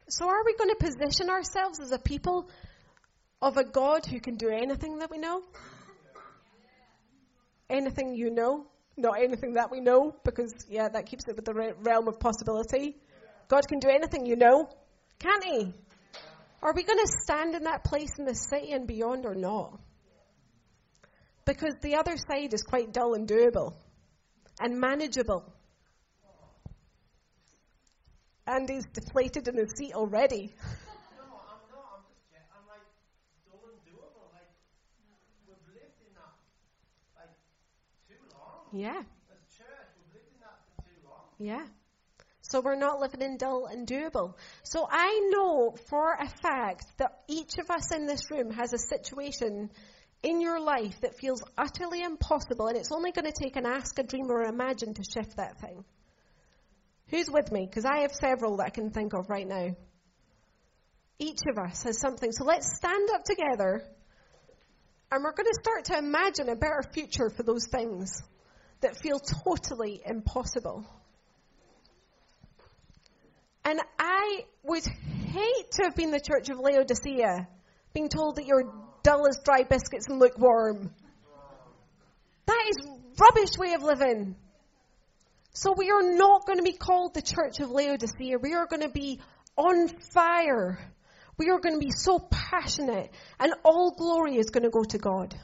so, 0.08 0.28
are 0.28 0.44
we 0.44 0.54
going 0.56 0.70
to 0.70 0.76
position 0.76 1.30
ourselves 1.30 1.80
as 1.80 1.90
a 1.92 1.98
people 1.98 2.48
of 3.42 3.56
a 3.56 3.64
God 3.64 4.06
who 4.06 4.20
can 4.20 4.36
do 4.36 4.48
anything 4.48 4.98
that 4.98 5.10
we 5.10 5.18
know? 5.18 5.42
Anything 7.68 8.14
you 8.14 8.30
know? 8.30 8.66
Not 8.96 9.20
anything 9.20 9.54
that 9.54 9.72
we 9.72 9.80
know, 9.80 10.14
because, 10.24 10.52
yeah, 10.68 10.88
that 10.88 11.06
keeps 11.06 11.24
it 11.26 11.34
with 11.34 11.44
the 11.44 11.74
realm 11.80 12.06
of 12.06 12.20
possibility. 12.20 12.96
God 13.48 13.66
can 13.66 13.80
do 13.80 13.88
anything 13.88 14.24
you 14.24 14.36
know, 14.36 14.68
can't 15.18 15.44
He? 15.44 15.74
Are 16.62 16.72
we 16.72 16.84
going 16.84 16.98
to 16.98 17.12
stand 17.24 17.54
in 17.54 17.64
that 17.64 17.84
place 17.84 18.10
in 18.18 18.24
the 18.24 18.34
city 18.34 18.72
and 18.72 18.86
beyond 18.86 19.26
or 19.26 19.34
not? 19.34 19.78
Because 21.44 21.74
the 21.82 21.96
other 21.96 22.16
side 22.16 22.54
is 22.54 22.62
quite 22.62 22.92
dull 22.92 23.14
and 23.14 23.28
doable 23.28 23.74
and 24.60 24.80
manageable. 24.80 25.44
And 28.46 28.68
he's 28.68 28.86
deflated 28.92 29.48
in 29.48 29.56
his 29.56 29.72
seat 29.76 29.94
already. 29.94 30.54
No, 31.16 31.24
I'm 31.24 31.64
not. 31.72 31.96
I'm 31.96 32.04
just, 32.08 32.44
I'm 32.52 32.66
like, 32.68 32.84
dull 33.46 33.60
and 33.70 33.80
doable. 33.88 34.28
Like, 34.32 34.50
we've 35.48 35.56
lived 35.72 35.96
in 36.06 36.12
that, 36.14 36.32
like, 37.16 37.32
too 38.08 38.20
long. 38.36 38.68
Yeah. 38.72 39.00
As 39.32 39.56
church, 39.56 39.88
we've 39.96 40.12
lived 40.12 40.28
in 40.28 40.40
that 40.40 40.60
for 40.76 40.82
too 40.84 41.00
long. 41.08 41.24
Yeah. 41.38 41.64
So 42.42 42.60
we're 42.60 42.76
not 42.76 43.00
living 43.00 43.22
in 43.22 43.38
dull 43.38 43.66
and 43.66 43.86
doable. 43.86 44.34
So 44.62 44.86
I 44.90 45.30
know 45.32 45.74
for 45.88 46.12
a 46.12 46.28
fact 46.28 46.84
that 46.98 47.22
each 47.28 47.56
of 47.58 47.70
us 47.70 47.94
in 47.94 48.06
this 48.06 48.30
room 48.30 48.50
has 48.50 48.74
a 48.74 48.78
situation 48.78 49.70
in 50.24 50.40
your 50.40 50.58
life 50.58 51.00
that 51.02 51.16
feels 51.16 51.42
utterly 51.56 52.02
impossible, 52.02 52.66
and 52.66 52.76
it's 52.76 52.90
only 52.90 53.12
going 53.12 53.26
to 53.26 53.32
take 53.32 53.56
an 53.56 53.66
ask, 53.66 53.98
a 53.98 54.02
dream, 54.02 54.30
or 54.30 54.42
imagine 54.42 54.94
to 54.94 55.02
shift 55.04 55.36
that 55.36 55.60
thing. 55.60 55.84
Who's 57.08 57.30
with 57.30 57.52
me? 57.52 57.66
Because 57.66 57.84
I 57.84 58.00
have 58.00 58.12
several 58.12 58.56
that 58.56 58.64
I 58.64 58.70
can 58.70 58.90
think 58.90 59.12
of 59.12 59.28
right 59.28 59.46
now. 59.46 59.76
Each 61.18 61.40
of 61.48 61.58
us 61.58 61.82
has 61.84 62.00
something. 62.00 62.32
So 62.32 62.44
let's 62.44 62.74
stand 62.76 63.08
up 63.14 63.22
together 63.24 63.84
and 65.12 65.22
we're 65.22 65.32
going 65.32 65.46
to 65.46 65.60
start 65.60 65.84
to 65.84 65.98
imagine 65.98 66.48
a 66.48 66.56
better 66.56 66.82
future 66.92 67.30
for 67.30 67.44
those 67.44 67.68
things 67.68 68.20
that 68.80 68.96
feel 68.96 69.20
totally 69.20 70.02
impossible. 70.04 70.84
And 73.64 73.80
I 73.98 74.40
would 74.64 74.84
hate 74.84 75.70
to 75.72 75.84
have 75.84 75.94
been 75.94 76.10
the 76.10 76.20
church 76.20 76.48
of 76.48 76.58
Laodicea, 76.58 77.46
being 77.92 78.08
told 78.08 78.36
that 78.36 78.46
you're 78.46 78.72
dull 79.04 79.28
as 79.28 79.38
dry 79.44 79.62
biscuits 79.62 80.08
and 80.08 80.18
lukewarm. 80.18 80.90
That 82.46 82.64
is 82.68 82.88
rubbish 83.20 83.56
way 83.56 83.74
of 83.74 83.82
living. 83.82 84.34
So 85.52 85.72
we 85.76 85.90
are 85.90 86.02
not 86.02 86.46
going 86.46 86.58
to 86.58 86.64
be 86.64 86.72
called 86.72 87.14
the 87.14 87.22
church 87.22 87.60
of 87.60 87.70
Laodicea. 87.70 88.38
We 88.38 88.54
are 88.54 88.66
going 88.66 88.82
to 88.82 88.88
be 88.88 89.20
on 89.56 89.86
fire. 90.12 90.78
We 91.38 91.50
are 91.50 91.60
going 91.60 91.74
to 91.74 91.84
be 91.84 91.92
so 91.92 92.18
passionate, 92.18 93.10
and 93.38 93.54
all 93.64 93.94
glory 93.96 94.36
is 94.36 94.50
going 94.50 94.64
to 94.64 94.70
go 94.70 94.82
to 94.82 94.98
God. 94.98 95.34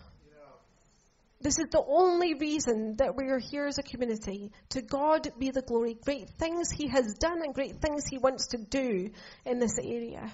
This 1.43 1.59
is 1.59 1.69
the 1.71 1.83
only 1.83 2.35
reason 2.35 2.97
that 2.97 3.17
we 3.17 3.29
are 3.29 3.39
here 3.39 3.67
as 3.67 3.79
a 3.79 3.83
community. 3.83 4.53
To 4.71 4.83
God 4.83 5.33
be 5.39 5.51
the 5.51 5.63
glory. 5.63 5.97
Great 6.05 6.29
things 6.29 6.71
He 6.71 6.89
has 6.89 7.15
done 7.15 7.41
and 7.43 7.55
great 7.55 7.81
things 7.81 8.05
He 8.11 8.19
wants 8.19 8.49
to 8.49 8.59
do 8.59 9.11
in 9.47 9.59
this 9.59 9.79
area. 9.83 10.31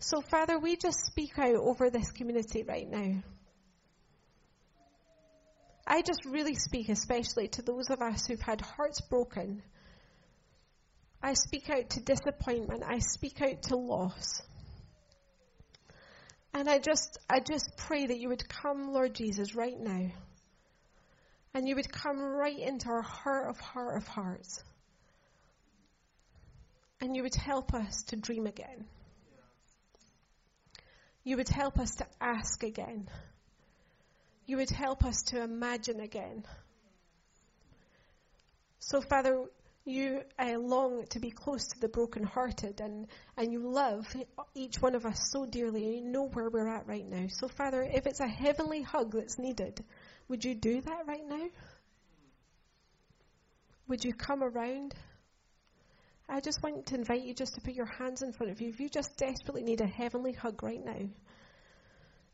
So, 0.00 0.20
Father, 0.20 0.58
we 0.58 0.76
just 0.76 1.04
speak 1.06 1.38
out 1.38 1.56
over 1.56 1.90
this 1.90 2.12
community 2.12 2.62
right 2.62 2.88
now. 2.88 3.22
I 5.86 6.02
just 6.02 6.24
really 6.24 6.54
speak 6.54 6.88
especially 6.88 7.48
to 7.48 7.62
those 7.62 7.90
of 7.90 8.00
us 8.00 8.26
who've 8.26 8.40
had 8.40 8.60
hearts 8.60 9.00
broken. 9.00 9.62
I 11.22 11.34
speak 11.34 11.68
out 11.68 11.90
to 11.90 12.00
disappointment. 12.00 12.84
I 12.86 12.98
speak 13.00 13.42
out 13.42 13.62
to 13.64 13.76
loss. 13.76 14.42
And 16.54 16.68
I 16.68 16.78
just, 16.78 17.18
I 17.28 17.40
just 17.40 17.76
pray 17.76 18.06
that 18.06 18.18
you 18.18 18.28
would 18.28 18.48
come, 18.48 18.92
Lord 18.92 19.14
Jesus, 19.14 19.54
right 19.54 19.78
now. 19.78 20.10
And 21.54 21.68
you 21.68 21.74
would 21.74 21.90
come 21.90 22.20
right 22.20 22.58
into 22.58 22.88
our 22.88 23.02
heart 23.02 23.48
of 23.50 23.58
heart 23.58 23.96
of 23.96 24.06
hearts. 24.06 24.62
And 27.00 27.16
you 27.16 27.22
would 27.22 27.34
help 27.34 27.74
us 27.74 28.04
to 28.08 28.16
dream 28.16 28.46
again. 28.46 28.86
You 31.28 31.36
would 31.36 31.48
help 31.48 31.78
us 31.78 31.90
to 31.96 32.06
ask 32.20 32.62
again 32.62 33.08
you 34.48 34.56
would 34.56 34.70
help 34.70 35.04
us 35.04 35.24
to 35.24 35.42
imagine 35.42 36.00
again. 36.00 36.42
So, 38.78 39.02
Father, 39.02 39.44
you 39.84 40.22
uh, 40.38 40.56
long 40.58 41.04
to 41.10 41.20
be 41.20 41.30
close 41.30 41.66
to 41.68 41.80
the 41.80 41.88
brokenhearted 41.88 42.80
and, 42.80 43.08
and 43.36 43.52
you 43.52 43.70
love 43.70 44.06
each 44.54 44.80
one 44.80 44.94
of 44.94 45.04
us 45.04 45.28
so 45.30 45.44
dearly 45.44 45.96
you 45.96 46.00
know 46.00 46.28
where 46.28 46.48
we're 46.48 46.66
at 46.66 46.86
right 46.86 47.06
now. 47.06 47.26
So, 47.28 47.46
Father, 47.46 47.82
if 47.82 48.06
it's 48.06 48.20
a 48.20 48.26
heavenly 48.26 48.80
hug 48.80 49.12
that's 49.12 49.38
needed, 49.38 49.84
would 50.28 50.46
you 50.46 50.54
do 50.54 50.80
that 50.80 51.06
right 51.06 51.28
now? 51.28 51.48
Would 53.88 54.02
you 54.02 54.14
come 54.14 54.42
around? 54.42 54.94
I 56.28 56.40
just 56.40 56.62
want 56.62 56.86
to 56.86 56.94
invite 56.94 57.22
you 57.22 57.32
just 57.32 57.54
to 57.54 57.60
put 57.60 57.74
your 57.74 57.86
hands 57.86 58.22
in 58.22 58.32
front 58.32 58.52
of 58.52 58.60
you. 58.60 58.68
If 58.68 58.80
you 58.80 58.88
just 58.88 59.16
desperately 59.16 59.62
need 59.62 59.80
a 59.80 59.86
heavenly 59.86 60.32
hug 60.32 60.62
right 60.62 60.84
now, 60.84 61.08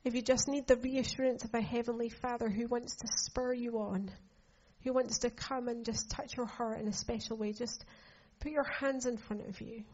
if 0.05 0.15
you 0.15 0.21
just 0.21 0.49
need 0.49 0.67
the 0.67 0.77
reassurance 0.77 1.45
of 1.45 1.55
a 1.55 1.63
Heavenly 1.63 2.11
Father 2.11 2.51
who 2.51 2.67
wants 2.67 2.97
to 2.97 3.09
spur 3.09 3.55
you 3.55 3.79
on, 3.79 4.11
who 4.83 4.93
wants 4.93 5.21
to 5.21 5.31
come 5.31 5.69
and 5.69 5.85
just 5.85 6.11
touch 6.11 6.37
your 6.37 6.45
heart 6.45 6.81
in 6.81 6.89
a 6.89 6.93
special 6.93 7.39
way, 7.39 7.55
just 7.55 7.87
put 8.41 8.53
your 8.53 8.65
hands 8.65 9.07
in 9.07 9.17
front 9.17 9.49
of 9.49 9.61
you. 9.63 9.85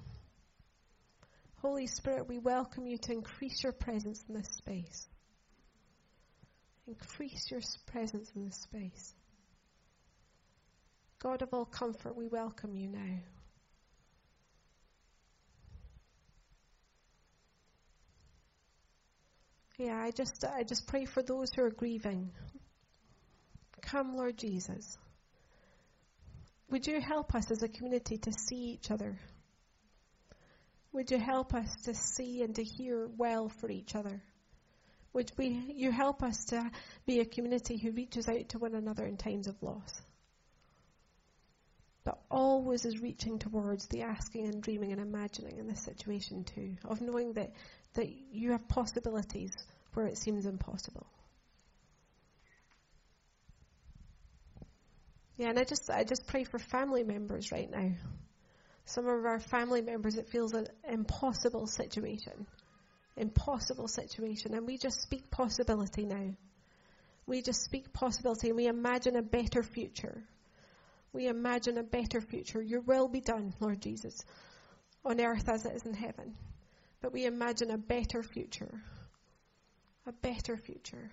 Holy 1.62 1.86
Spirit, 1.86 2.26
we 2.26 2.38
welcome 2.38 2.86
you 2.86 2.98
to 2.98 3.12
increase 3.12 3.62
your 3.62 3.72
presence 3.72 4.24
in 4.28 4.34
this 4.34 4.48
space. 4.56 5.06
Increase 6.88 7.48
your 7.50 7.60
presence 7.86 8.32
in 8.34 8.46
this 8.46 8.56
space. 8.56 9.14
God 11.20 11.42
of 11.42 11.52
all 11.52 11.66
comfort, 11.66 12.16
we 12.16 12.26
welcome 12.26 12.74
you 12.74 12.88
now. 12.88 13.18
Yeah, 19.80 19.98
I 19.98 20.10
just 20.10 20.44
I 20.44 20.62
just 20.62 20.86
pray 20.86 21.06
for 21.06 21.22
those 21.22 21.48
who 21.56 21.62
are 21.62 21.70
grieving. 21.70 22.32
Come, 23.80 24.14
Lord 24.14 24.36
Jesus. 24.36 24.98
Would 26.70 26.86
you 26.86 27.00
help 27.00 27.34
us 27.34 27.50
as 27.50 27.62
a 27.62 27.68
community 27.68 28.18
to 28.18 28.30
see 28.30 28.74
each 28.74 28.90
other? 28.90 29.18
Would 30.92 31.10
you 31.10 31.18
help 31.18 31.54
us 31.54 31.66
to 31.86 31.94
see 31.94 32.42
and 32.42 32.54
to 32.56 32.62
hear 32.62 33.08
well 33.16 33.48
for 33.48 33.70
each 33.70 33.94
other? 33.94 34.22
Would 35.14 35.32
we, 35.38 35.72
you 35.74 35.90
help 35.90 36.22
us 36.22 36.36
to 36.50 36.70
be 37.06 37.20
a 37.20 37.24
community 37.24 37.78
who 37.78 37.92
reaches 37.92 38.28
out 38.28 38.50
to 38.50 38.58
one 38.58 38.74
another 38.74 39.06
in 39.06 39.16
times 39.16 39.48
of 39.48 39.62
loss? 39.62 39.98
But 42.04 42.20
always 42.30 42.84
is 42.84 43.00
reaching 43.00 43.38
towards 43.38 43.86
the 43.86 44.02
asking 44.02 44.46
and 44.46 44.62
dreaming 44.62 44.92
and 44.92 45.00
imagining 45.00 45.56
in 45.56 45.66
this 45.66 45.82
situation 45.84 46.44
too, 46.44 46.76
of 46.84 47.00
knowing 47.00 47.32
that 47.32 47.52
that 47.94 48.08
you 48.32 48.52
have 48.52 48.68
possibilities 48.68 49.52
where 49.94 50.06
it 50.06 50.18
seems 50.18 50.46
impossible. 50.46 51.06
Yeah, 55.36 55.50
and 55.50 55.58
I 55.58 55.64
just 55.64 55.90
I 55.90 56.04
just 56.04 56.26
pray 56.26 56.44
for 56.44 56.58
family 56.58 57.02
members 57.04 57.50
right 57.52 57.70
now 57.70 57.92
Some 58.86 59.06
of 59.06 59.24
our 59.24 59.38
family 59.38 59.82
members, 59.82 60.16
it 60.16 60.28
feels 60.28 60.52
an 60.52 60.66
impossible 60.88 61.66
situation. 61.68 62.46
Impossible 63.16 63.88
situation. 63.88 64.54
And 64.54 64.66
we 64.66 64.78
just 64.78 65.00
speak 65.02 65.30
possibility 65.30 66.04
now. 66.06 66.34
We 67.26 67.42
just 67.42 67.62
speak 67.62 67.92
possibility 67.92 68.48
and 68.48 68.56
we 68.56 68.66
imagine 68.66 69.16
a 69.16 69.22
better 69.22 69.62
future. 69.62 70.22
We 71.12 71.28
imagine 71.28 71.78
a 71.78 71.84
better 71.84 72.20
future. 72.20 72.60
Your 72.62 72.80
will 72.80 73.08
be 73.08 73.20
done, 73.20 73.54
Lord 73.60 73.80
Jesus, 73.80 74.14
on 75.04 75.20
earth 75.20 75.48
as 75.48 75.64
it 75.64 75.74
is 75.74 75.86
in 75.86 75.94
heaven. 75.94 76.36
But 77.00 77.12
we 77.12 77.24
imagine 77.24 77.70
a 77.70 77.78
better 77.78 78.22
future. 78.22 78.82
A 80.06 80.12
better 80.12 80.56
future. 80.56 81.10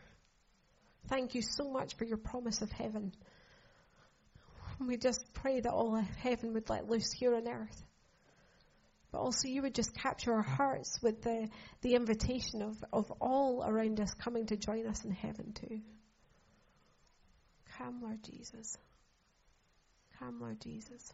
Thank 1.07 1.35
you 1.35 1.41
so 1.41 1.69
much 1.69 1.95
for 1.95 2.03
your 2.03 2.17
promise 2.17 2.61
of 2.61 2.71
heaven. 2.71 3.13
We 4.79 4.97
just 4.97 5.33
pray 5.33 5.61
that 5.61 5.71
all 5.71 5.95
heaven 5.95 6.53
would 6.53 6.69
let 6.69 6.89
loose 6.89 7.11
here 7.11 7.35
on 7.35 7.47
earth. 7.47 7.83
But 9.11 9.19
also 9.19 9.47
you 9.47 9.61
would 9.61 9.73
just 9.73 9.95
capture 9.95 10.33
our 10.33 10.41
hearts 10.41 10.99
with 11.01 11.21
the, 11.21 11.47
the 11.81 11.95
invitation 11.95 12.61
of, 12.61 12.75
of 12.91 13.09
all 13.21 13.63
around 13.65 13.99
us 13.99 14.13
coming 14.13 14.45
to 14.47 14.57
join 14.57 14.85
us 14.85 15.05
in 15.05 15.11
heaven 15.11 15.53
too. 15.53 15.81
Come, 17.77 18.01
Lord 18.01 18.23
Jesus. 18.23 18.77
Come, 20.19 20.41
Lord 20.41 20.59
Jesus. 20.61 21.13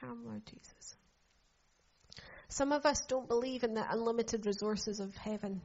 Come, 0.00 0.24
Lord 0.26 0.42
Jesus. 0.46 0.96
Some 2.52 2.72
of 2.72 2.84
us 2.84 3.00
don't 3.08 3.28
believe 3.28 3.64
in 3.64 3.72
the 3.72 3.84
unlimited 3.90 4.44
resources 4.44 5.00
of 5.00 5.16
heaven 5.16 5.62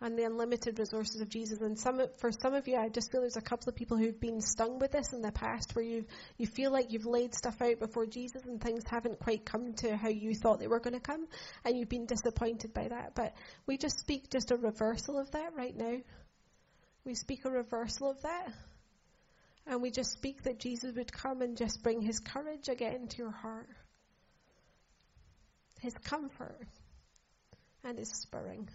and 0.00 0.16
the 0.16 0.22
unlimited 0.22 0.78
resources 0.78 1.20
of 1.20 1.28
Jesus. 1.28 1.60
And 1.60 1.76
some, 1.76 2.00
for 2.18 2.30
some 2.30 2.54
of 2.54 2.68
you, 2.68 2.76
I 2.76 2.88
just 2.88 3.10
feel 3.10 3.22
there's 3.22 3.36
a 3.36 3.40
couple 3.40 3.68
of 3.68 3.74
people 3.74 3.96
who've 3.96 4.20
been 4.20 4.40
stung 4.40 4.78
with 4.78 4.92
this 4.92 5.12
in 5.12 5.20
the 5.20 5.32
past, 5.32 5.74
where 5.74 5.84
you 5.84 6.04
you 6.38 6.46
feel 6.46 6.70
like 6.70 6.92
you've 6.92 7.06
laid 7.06 7.34
stuff 7.34 7.60
out 7.60 7.80
before 7.80 8.06
Jesus 8.06 8.44
and 8.44 8.60
things 8.60 8.84
haven't 8.88 9.18
quite 9.18 9.44
come 9.44 9.74
to 9.78 9.96
how 9.96 10.08
you 10.08 10.32
thought 10.32 10.60
they 10.60 10.68
were 10.68 10.78
going 10.78 10.94
to 10.94 11.00
come, 11.00 11.26
and 11.64 11.76
you've 11.76 11.88
been 11.88 12.06
disappointed 12.06 12.72
by 12.72 12.86
that. 12.86 13.16
But 13.16 13.34
we 13.66 13.76
just 13.76 13.98
speak 13.98 14.30
just 14.30 14.52
a 14.52 14.56
reversal 14.56 15.18
of 15.18 15.32
that 15.32 15.56
right 15.56 15.76
now. 15.76 15.96
We 17.04 17.14
speak 17.14 17.44
a 17.46 17.50
reversal 17.50 18.10
of 18.10 18.22
that. 18.22 18.52
And 19.66 19.82
we 19.82 19.90
just 19.90 20.12
speak 20.12 20.44
that 20.44 20.60
Jesus 20.60 20.94
would 20.94 21.12
come 21.12 21.42
and 21.42 21.56
just 21.56 21.82
bring 21.82 22.00
his 22.00 22.20
courage 22.20 22.68
again 22.68 23.08
to 23.08 23.18
your 23.18 23.30
heart, 23.30 23.68
his 25.80 25.94
comfort, 26.04 26.66
and 27.84 27.98
his 27.98 28.10
spurring. 28.10 28.68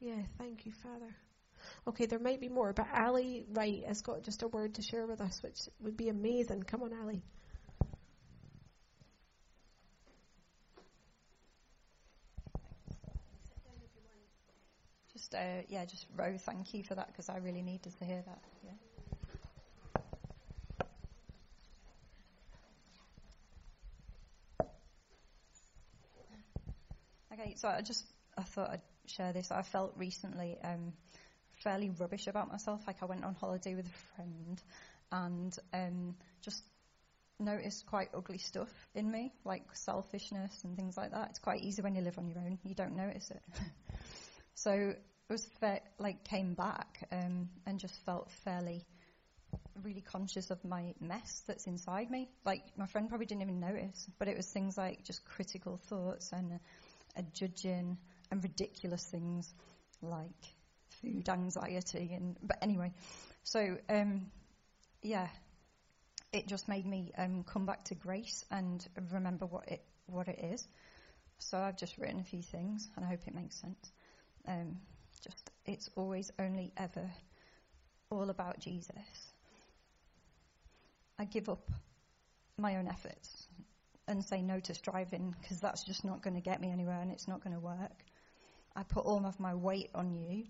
Yeah, 0.00 0.22
thank 0.38 0.66
you, 0.66 0.72
Father. 0.72 1.14
Okay, 1.86 2.06
there 2.06 2.18
might 2.18 2.40
be 2.40 2.48
more, 2.48 2.72
but 2.72 2.86
Ali 2.94 3.46
Wright 3.50 3.84
has 3.86 4.02
got 4.02 4.22
just 4.22 4.42
a 4.42 4.48
word 4.48 4.74
to 4.74 4.82
share 4.82 5.06
with 5.06 5.20
us, 5.20 5.42
which 5.42 5.58
would 5.80 5.96
be 5.96 6.08
amazing. 6.08 6.62
Come 6.62 6.82
on, 6.82 6.92
Ali. 6.92 7.22
Just 15.12 15.34
uh, 15.34 15.62
yeah, 15.68 15.84
just 15.84 16.06
Ro, 16.16 16.36
thank 16.38 16.74
you 16.74 16.82
for 16.82 16.96
that 16.96 17.06
because 17.06 17.28
I 17.28 17.36
really 17.38 17.62
needed 17.62 17.92
to 17.98 18.04
hear 18.04 18.22
that. 18.26 18.42
Yeah. 18.64 18.72
Okay, 27.44 27.54
so 27.56 27.68
I 27.68 27.82
just 27.82 28.04
I 28.38 28.42
thought 28.42 28.70
I'd 28.70 28.80
share 29.06 29.32
this. 29.32 29.50
I 29.50 29.62
felt 29.62 29.92
recently 29.96 30.56
um, 30.64 30.92
fairly 31.62 31.90
rubbish 31.90 32.26
about 32.26 32.50
myself. 32.50 32.82
Like 32.86 33.02
I 33.02 33.06
went 33.06 33.24
on 33.24 33.34
holiday 33.34 33.74
with 33.74 33.86
a 33.86 34.14
friend 34.16 34.62
and 35.12 35.58
um, 35.72 36.16
just 36.42 36.62
noticed 37.38 37.84
quite 37.86 38.08
ugly 38.14 38.38
stuff 38.38 38.72
in 38.94 39.10
me, 39.10 39.32
like 39.44 39.64
selfishness 39.74 40.58
and 40.64 40.76
things 40.76 40.96
like 40.96 41.10
that. 41.10 41.30
It's 41.30 41.38
quite 41.38 41.62
easy 41.62 41.82
when 41.82 41.94
you 41.94 42.00
live 42.00 42.18
on 42.18 42.28
your 42.28 42.38
own; 42.38 42.58
you 42.64 42.74
don't 42.74 42.96
notice 42.96 43.30
it. 43.30 43.42
so 44.54 44.72
it 44.72 45.02
was 45.28 45.46
like 45.98 46.24
came 46.24 46.54
back 46.54 47.06
um, 47.12 47.50
and 47.66 47.78
just 47.78 47.94
felt 48.06 48.30
fairly 48.44 48.86
really 49.82 50.00
conscious 50.00 50.50
of 50.50 50.64
my 50.64 50.94
mess 51.00 51.42
that's 51.46 51.66
inside 51.66 52.10
me. 52.10 52.30
Like 52.46 52.62
my 52.76 52.86
friend 52.86 53.08
probably 53.08 53.26
didn't 53.26 53.42
even 53.42 53.60
notice, 53.60 54.08
but 54.18 54.28
it 54.28 54.36
was 54.36 54.46
things 54.46 54.78
like 54.78 55.04
just 55.04 55.24
critical 55.26 55.78
thoughts 55.88 56.32
and 56.32 56.58
judging 57.22 57.98
and 58.30 58.42
ridiculous 58.42 59.04
things 59.04 59.52
like 60.02 60.28
food 60.88 61.28
anxiety 61.28 62.12
and 62.14 62.36
but 62.42 62.58
anyway. 62.62 62.92
So 63.42 63.78
um, 63.88 64.30
yeah 65.02 65.28
it 66.34 66.48
just 66.48 66.68
made 66.68 66.84
me 66.84 67.12
um, 67.16 67.44
come 67.44 67.64
back 67.64 67.84
to 67.84 67.94
grace 67.94 68.44
and 68.50 68.84
remember 69.12 69.46
what 69.46 69.68
it 69.68 69.84
what 70.06 70.26
it 70.26 70.40
is. 70.52 70.66
So 71.38 71.58
I've 71.58 71.76
just 71.76 71.96
written 71.96 72.18
a 72.18 72.24
few 72.24 72.42
things 72.42 72.88
and 72.96 73.04
I 73.04 73.08
hope 73.08 73.20
it 73.26 73.34
makes 73.34 73.54
sense. 73.54 73.92
Um, 74.46 74.78
just 75.22 75.50
it's 75.64 75.88
always 75.94 76.32
only 76.38 76.72
ever 76.76 77.08
all 78.10 78.30
about 78.30 78.58
Jesus. 78.58 79.32
I 81.18 81.24
give 81.24 81.48
up 81.48 81.70
my 82.58 82.76
own 82.76 82.88
efforts 82.88 83.46
and 84.06 84.24
say 84.24 84.42
no 84.42 84.60
to 84.60 84.74
striving 84.74 85.34
because 85.40 85.60
that's 85.60 85.84
just 85.84 86.04
not 86.04 86.22
going 86.22 86.34
to 86.34 86.42
get 86.42 86.60
me 86.60 86.70
anywhere 86.70 87.00
and 87.00 87.10
it's 87.10 87.28
not 87.28 87.42
going 87.42 87.54
to 87.54 87.60
work. 87.60 88.04
I 88.76 88.82
put 88.82 89.04
all 89.04 89.24
of 89.24 89.38
my 89.40 89.54
weight 89.54 89.90
on 89.94 90.12
you 90.12 90.44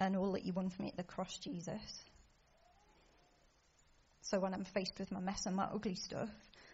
and 0.00 0.16
all 0.16 0.32
that 0.32 0.44
you 0.44 0.52
want 0.52 0.72
for 0.72 0.82
me 0.82 0.88
at 0.88 0.96
the 0.96 1.02
cross, 1.02 1.38
Jesus. 1.38 2.04
So 4.22 4.40
when 4.40 4.54
I'm 4.54 4.64
faced 4.64 4.98
with 4.98 5.12
my 5.12 5.20
mess 5.20 5.46
and 5.46 5.56
my 5.56 5.64
ugly 5.64 5.94
stuff, 5.94 6.30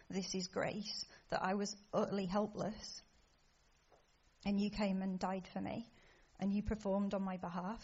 this 0.09 0.33
is 0.33 0.47
grace 0.47 1.05
that 1.29 1.43
I 1.43 1.55
was 1.55 1.75
utterly 1.93 2.25
helpless. 2.25 3.01
And 4.45 4.61
you 4.61 4.69
came 4.69 5.01
and 5.01 5.19
died 5.19 5.47
for 5.51 5.59
me, 5.59 5.89
and 6.39 6.53
you 6.53 6.61
performed 6.61 7.13
on 7.13 7.23
my 7.23 7.37
behalf. 7.37 7.83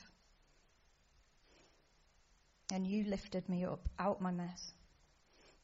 And 2.71 2.87
you 2.87 3.03
lifted 3.03 3.49
me 3.49 3.65
up 3.65 3.89
out 3.99 4.21
my 4.21 4.31
mess 4.31 4.73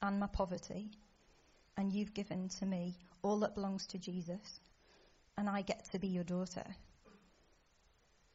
and 0.02 0.20
my 0.20 0.28
poverty, 0.28 0.92
and 1.80 1.94
you've 1.94 2.14
given 2.14 2.50
to 2.50 2.66
me 2.66 2.94
all 3.22 3.40
that 3.40 3.56
belongs 3.56 3.88
to 3.88 3.98
Jesus 3.98 4.60
and 5.38 5.50
I 5.50 5.62
get 5.62 5.90
to 5.94 6.00
be 6.00 6.10
your 6.10 6.26
daughter. 6.26 6.66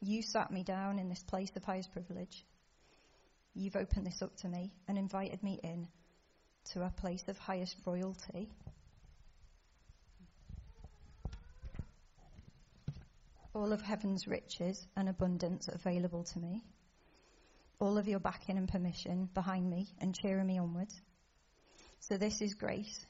You 0.01 0.23
sat 0.23 0.49
me 0.49 0.63
down 0.63 0.97
in 0.97 1.09
this 1.09 1.21
place 1.21 1.51
of 1.55 1.63
highest 1.63 1.93
privilege. 1.93 2.43
You've 3.53 3.75
opened 3.75 4.07
this 4.07 4.23
up 4.23 4.35
to 4.37 4.47
me 4.49 4.73
and 4.87 4.97
invited 4.97 5.43
me 5.43 5.59
in 5.63 5.87
to 6.73 6.81
a 6.81 6.89
place 6.89 7.23
of 7.27 7.37
highest 7.37 7.75
royalty. 7.85 8.49
All 13.53 13.71
of 13.71 13.81
heaven's 13.81 14.27
riches 14.27 14.87
and 14.97 15.07
abundance 15.07 15.69
available 15.71 16.23
to 16.23 16.39
me. 16.39 16.63
All 17.79 17.99
of 17.99 18.07
your 18.07 18.19
backing 18.19 18.57
and 18.57 18.67
permission 18.67 19.29
behind 19.35 19.69
me 19.69 19.87
and 19.99 20.15
cheering 20.15 20.47
me 20.47 20.57
onwards. 20.57 20.99
So 21.99 22.17
this 22.17 22.41
is 22.41 22.55
grace. 22.55 23.05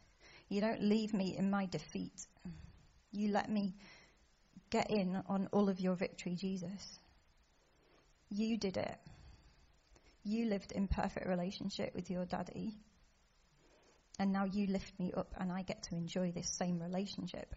You 0.49 0.61
don't 0.61 0.81
leave 0.81 1.13
me 1.13 1.35
in 1.37 1.49
my 1.49 1.65
defeat. 1.65 2.27
You 3.11 3.31
let 3.31 3.49
me 3.49 3.75
get 4.69 4.91
in 4.91 5.21
on 5.27 5.47
all 5.51 5.69
of 5.69 5.79
your 5.79 5.95
victory, 5.95 6.35
Jesus. 6.35 6.99
You 8.29 8.57
did 8.57 8.77
it. 8.77 8.97
You 10.23 10.45
lived 10.45 10.71
in 10.71 10.87
perfect 10.87 11.27
relationship 11.27 11.93
with 11.95 12.09
your 12.09 12.25
daddy. 12.25 12.75
And 14.17 14.31
now 14.31 14.45
you 14.45 14.67
lift 14.67 14.99
me 14.99 15.11
up 15.15 15.33
and 15.37 15.51
I 15.51 15.61
get 15.61 15.83
to 15.83 15.95
enjoy 15.95 16.31
this 16.31 16.49
same 16.49 16.79
relationship. 16.81 17.55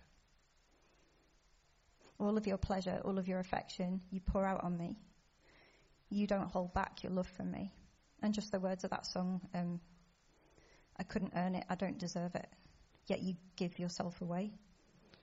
All 2.19 2.37
of 2.37 2.47
your 2.47 2.59
pleasure, 2.59 3.01
all 3.05 3.19
of 3.19 3.29
your 3.29 3.39
affection, 3.39 4.01
you 4.11 4.21
pour 4.21 4.45
out 4.45 4.65
on 4.65 4.77
me. 4.77 4.97
You 6.11 6.27
don't 6.27 6.49
hold 6.49 6.75
back 6.75 7.03
your 7.03 7.13
love 7.13 7.29
from 7.37 7.51
me. 7.51 7.73
And 8.23 8.35
just 8.35 8.51
the 8.51 8.59
words 8.59 8.83
of 8.83 8.91
that 8.91 9.07
song, 9.07 9.41
um, 9.55 9.81
I 10.99 11.05
couldn't 11.05 11.33
earn 11.37 11.55
it, 11.55 11.65
I 11.71 11.77
don't 11.77 11.99
deserve 11.99 12.35
it. 12.35 12.49
Yet 13.09 13.23
you 13.23 13.35
give 13.57 13.79
yourself 13.79 14.21
away. 14.21 14.53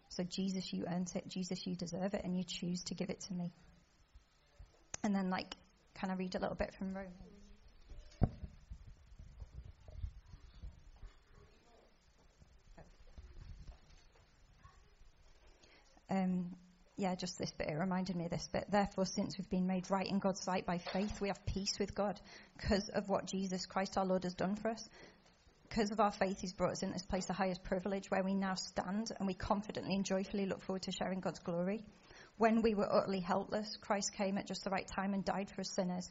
So, 0.10 0.24
Jesus, 0.24 0.74
you 0.74 0.86
earned 0.88 1.12
it. 1.16 1.28
Jesus, 1.28 1.66
you 1.66 1.76
deserve 1.76 2.14
it, 2.14 2.22
and 2.24 2.36
you 2.36 2.44
choose 2.44 2.84
to 2.86 2.96
give 2.96 3.10
it 3.10 3.22
to 3.22 3.34
me. 3.34 3.52
And 5.04 5.16
then, 5.16 5.30
like, 5.30 5.56
can 5.94 6.10
I 6.10 6.16
read 6.16 6.36
a 6.36 6.40
little 6.40 6.56
bit 6.56 6.74
from 6.74 6.94
Romans? 6.94 7.14
Um, 16.10 16.56
yeah, 16.98 17.16
just 17.16 17.38
this 17.38 17.52
bit. 17.52 17.68
It 17.68 17.76
reminded 17.76 18.16
me 18.16 18.26
of 18.26 18.32
this 18.32 18.48
bit. 18.52 18.66
Therefore, 18.70 19.06
since 19.06 19.38
we've 19.38 19.50
been 19.50 19.68
made 19.68 19.92
right 19.92 20.08
in 20.08 20.20
God's 20.20 20.42
sight 20.42 20.66
by 20.66 20.78
faith, 20.78 21.20
we 21.20 21.28
have 21.28 21.46
peace 21.46 21.78
with 21.80 21.94
God 21.94 22.20
because 22.58 22.90
of 22.90 23.10
what 23.10 23.26
Jesus 23.26 23.66
Christ 23.66 23.98
our 23.98 24.06
Lord 24.06 24.24
has 24.24 24.34
done 24.34 24.56
for 24.56 24.70
us 24.70 24.90
because 25.76 25.92
of 25.92 26.00
our 26.00 26.12
faith, 26.12 26.40
He's 26.40 26.54
brought 26.54 26.72
us 26.72 26.84
in 26.84 26.94
this 26.94 27.06
place 27.06 27.30
of 27.30 27.36
highest 27.36 27.62
privilege 27.66 28.10
where 28.10 28.24
we 28.24 28.34
now 28.34 28.56
stand 28.56 29.12
and 29.18 29.28
we 29.28 29.34
confidently 29.34 29.94
and 29.94 30.06
joyfully 30.06 30.46
look 30.46 30.62
forward 30.62 30.84
to 30.84 30.92
sharing 30.94 31.20
God's 31.20 31.40
glory. 31.40 31.84
When 32.38 32.62
we 32.62 32.76
were 32.76 32.88
utterly 32.90 33.20
helpless, 33.20 33.76
Christ 33.82 34.14
came 34.14 34.38
at 34.38 34.48
just 34.48 34.64
the 34.64 34.70
right 34.70 34.88
time 34.88 35.14
and 35.14 35.26
died 35.26 35.50
for 35.50 35.62
us 35.62 35.72
sinners. 35.76 36.10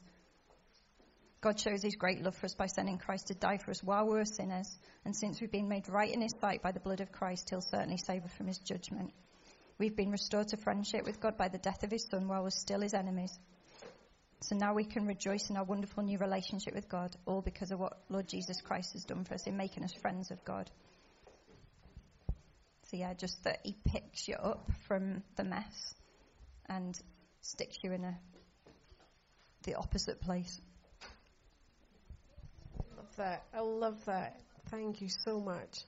God 1.41 1.59
shows 1.59 1.83
his 1.83 1.97
great 1.97 2.23
love 2.23 2.35
for 2.35 2.45
us 2.45 2.55
by 2.55 2.67
sending 2.67 2.99
Christ 2.99 3.29
to 3.29 3.35
die 3.35 3.57
for 3.57 3.71
us 3.71 3.83
while 3.83 4.05
we 4.05 4.19
were 4.19 4.27
sinners. 4.27 4.77
And 5.07 5.17
since 5.17 5.41
we've 5.41 5.51
been 5.51 5.69
made 5.69 5.89
right 5.89 6.13
in 6.13 6.21
his 6.21 6.35
sight 6.43 6.61
by 6.61 6.73
the 6.73 6.81
blood 6.81 7.01
of 7.01 7.11
Christ, 7.11 7.49
he'll 7.49 7.63
certainly 7.63 7.97
save 7.97 8.25
us 8.25 8.33
from 8.35 8.49
his 8.49 8.59
judgment. 8.59 9.15
We've 9.79 9.97
been 9.97 10.11
restored 10.11 10.49
to 10.49 10.59
friendship 10.59 11.07
with 11.07 11.21
God 11.21 11.39
by 11.39 11.49
the 11.49 11.57
death 11.57 11.85
of 11.85 11.91
his 11.91 12.07
son 12.11 12.29
while 12.29 12.43
we're 12.43 12.51
still 12.51 12.83
his 12.83 12.93
enemies. 12.93 13.39
So 14.49 14.57
now 14.57 14.75
we 14.75 14.85
can 14.85 15.07
rejoice 15.07 15.49
in 15.49 15.57
our 15.57 15.65
wonderful 15.65 16.03
new 16.03 16.19
relationship 16.19 16.75
with 16.75 16.87
God, 16.87 17.17
all 17.25 17.41
because 17.41 17.71
of 17.71 17.81
what 17.81 17.99
Lord 18.11 18.29
Jesus 18.29 18.61
Christ 18.61 18.93
has 18.93 19.05
done 19.05 19.25
for 19.25 19.33
us 19.33 19.47
in 19.47 19.57
making 19.57 19.85
us 19.85 19.95
friends 19.95 20.31
of 20.31 20.45
God. 20.45 20.71
So 22.91 22.99
yeah, 22.99 23.15
just 23.15 23.43
that 23.45 23.61
he 23.63 23.75
picks 23.87 24.29
you 24.29 24.35
up 24.35 24.71
from 24.87 25.23
the 25.37 25.45
mess 25.45 25.95
and 26.69 26.95
sticks 27.41 27.79
you 27.83 27.93
in 27.93 28.05
a 28.05 28.19
the 29.63 29.77
opposite 29.77 30.21
place. 30.21 30.61
love 32.97 33.17
that. 33.17 33.45
I 33.55 33.61
love 33.61 34.05
that. 34.05 34.39
Thank 34.71 35.01
you 35.01 35.09
so 35.09 35.41
much. 35.41 35.85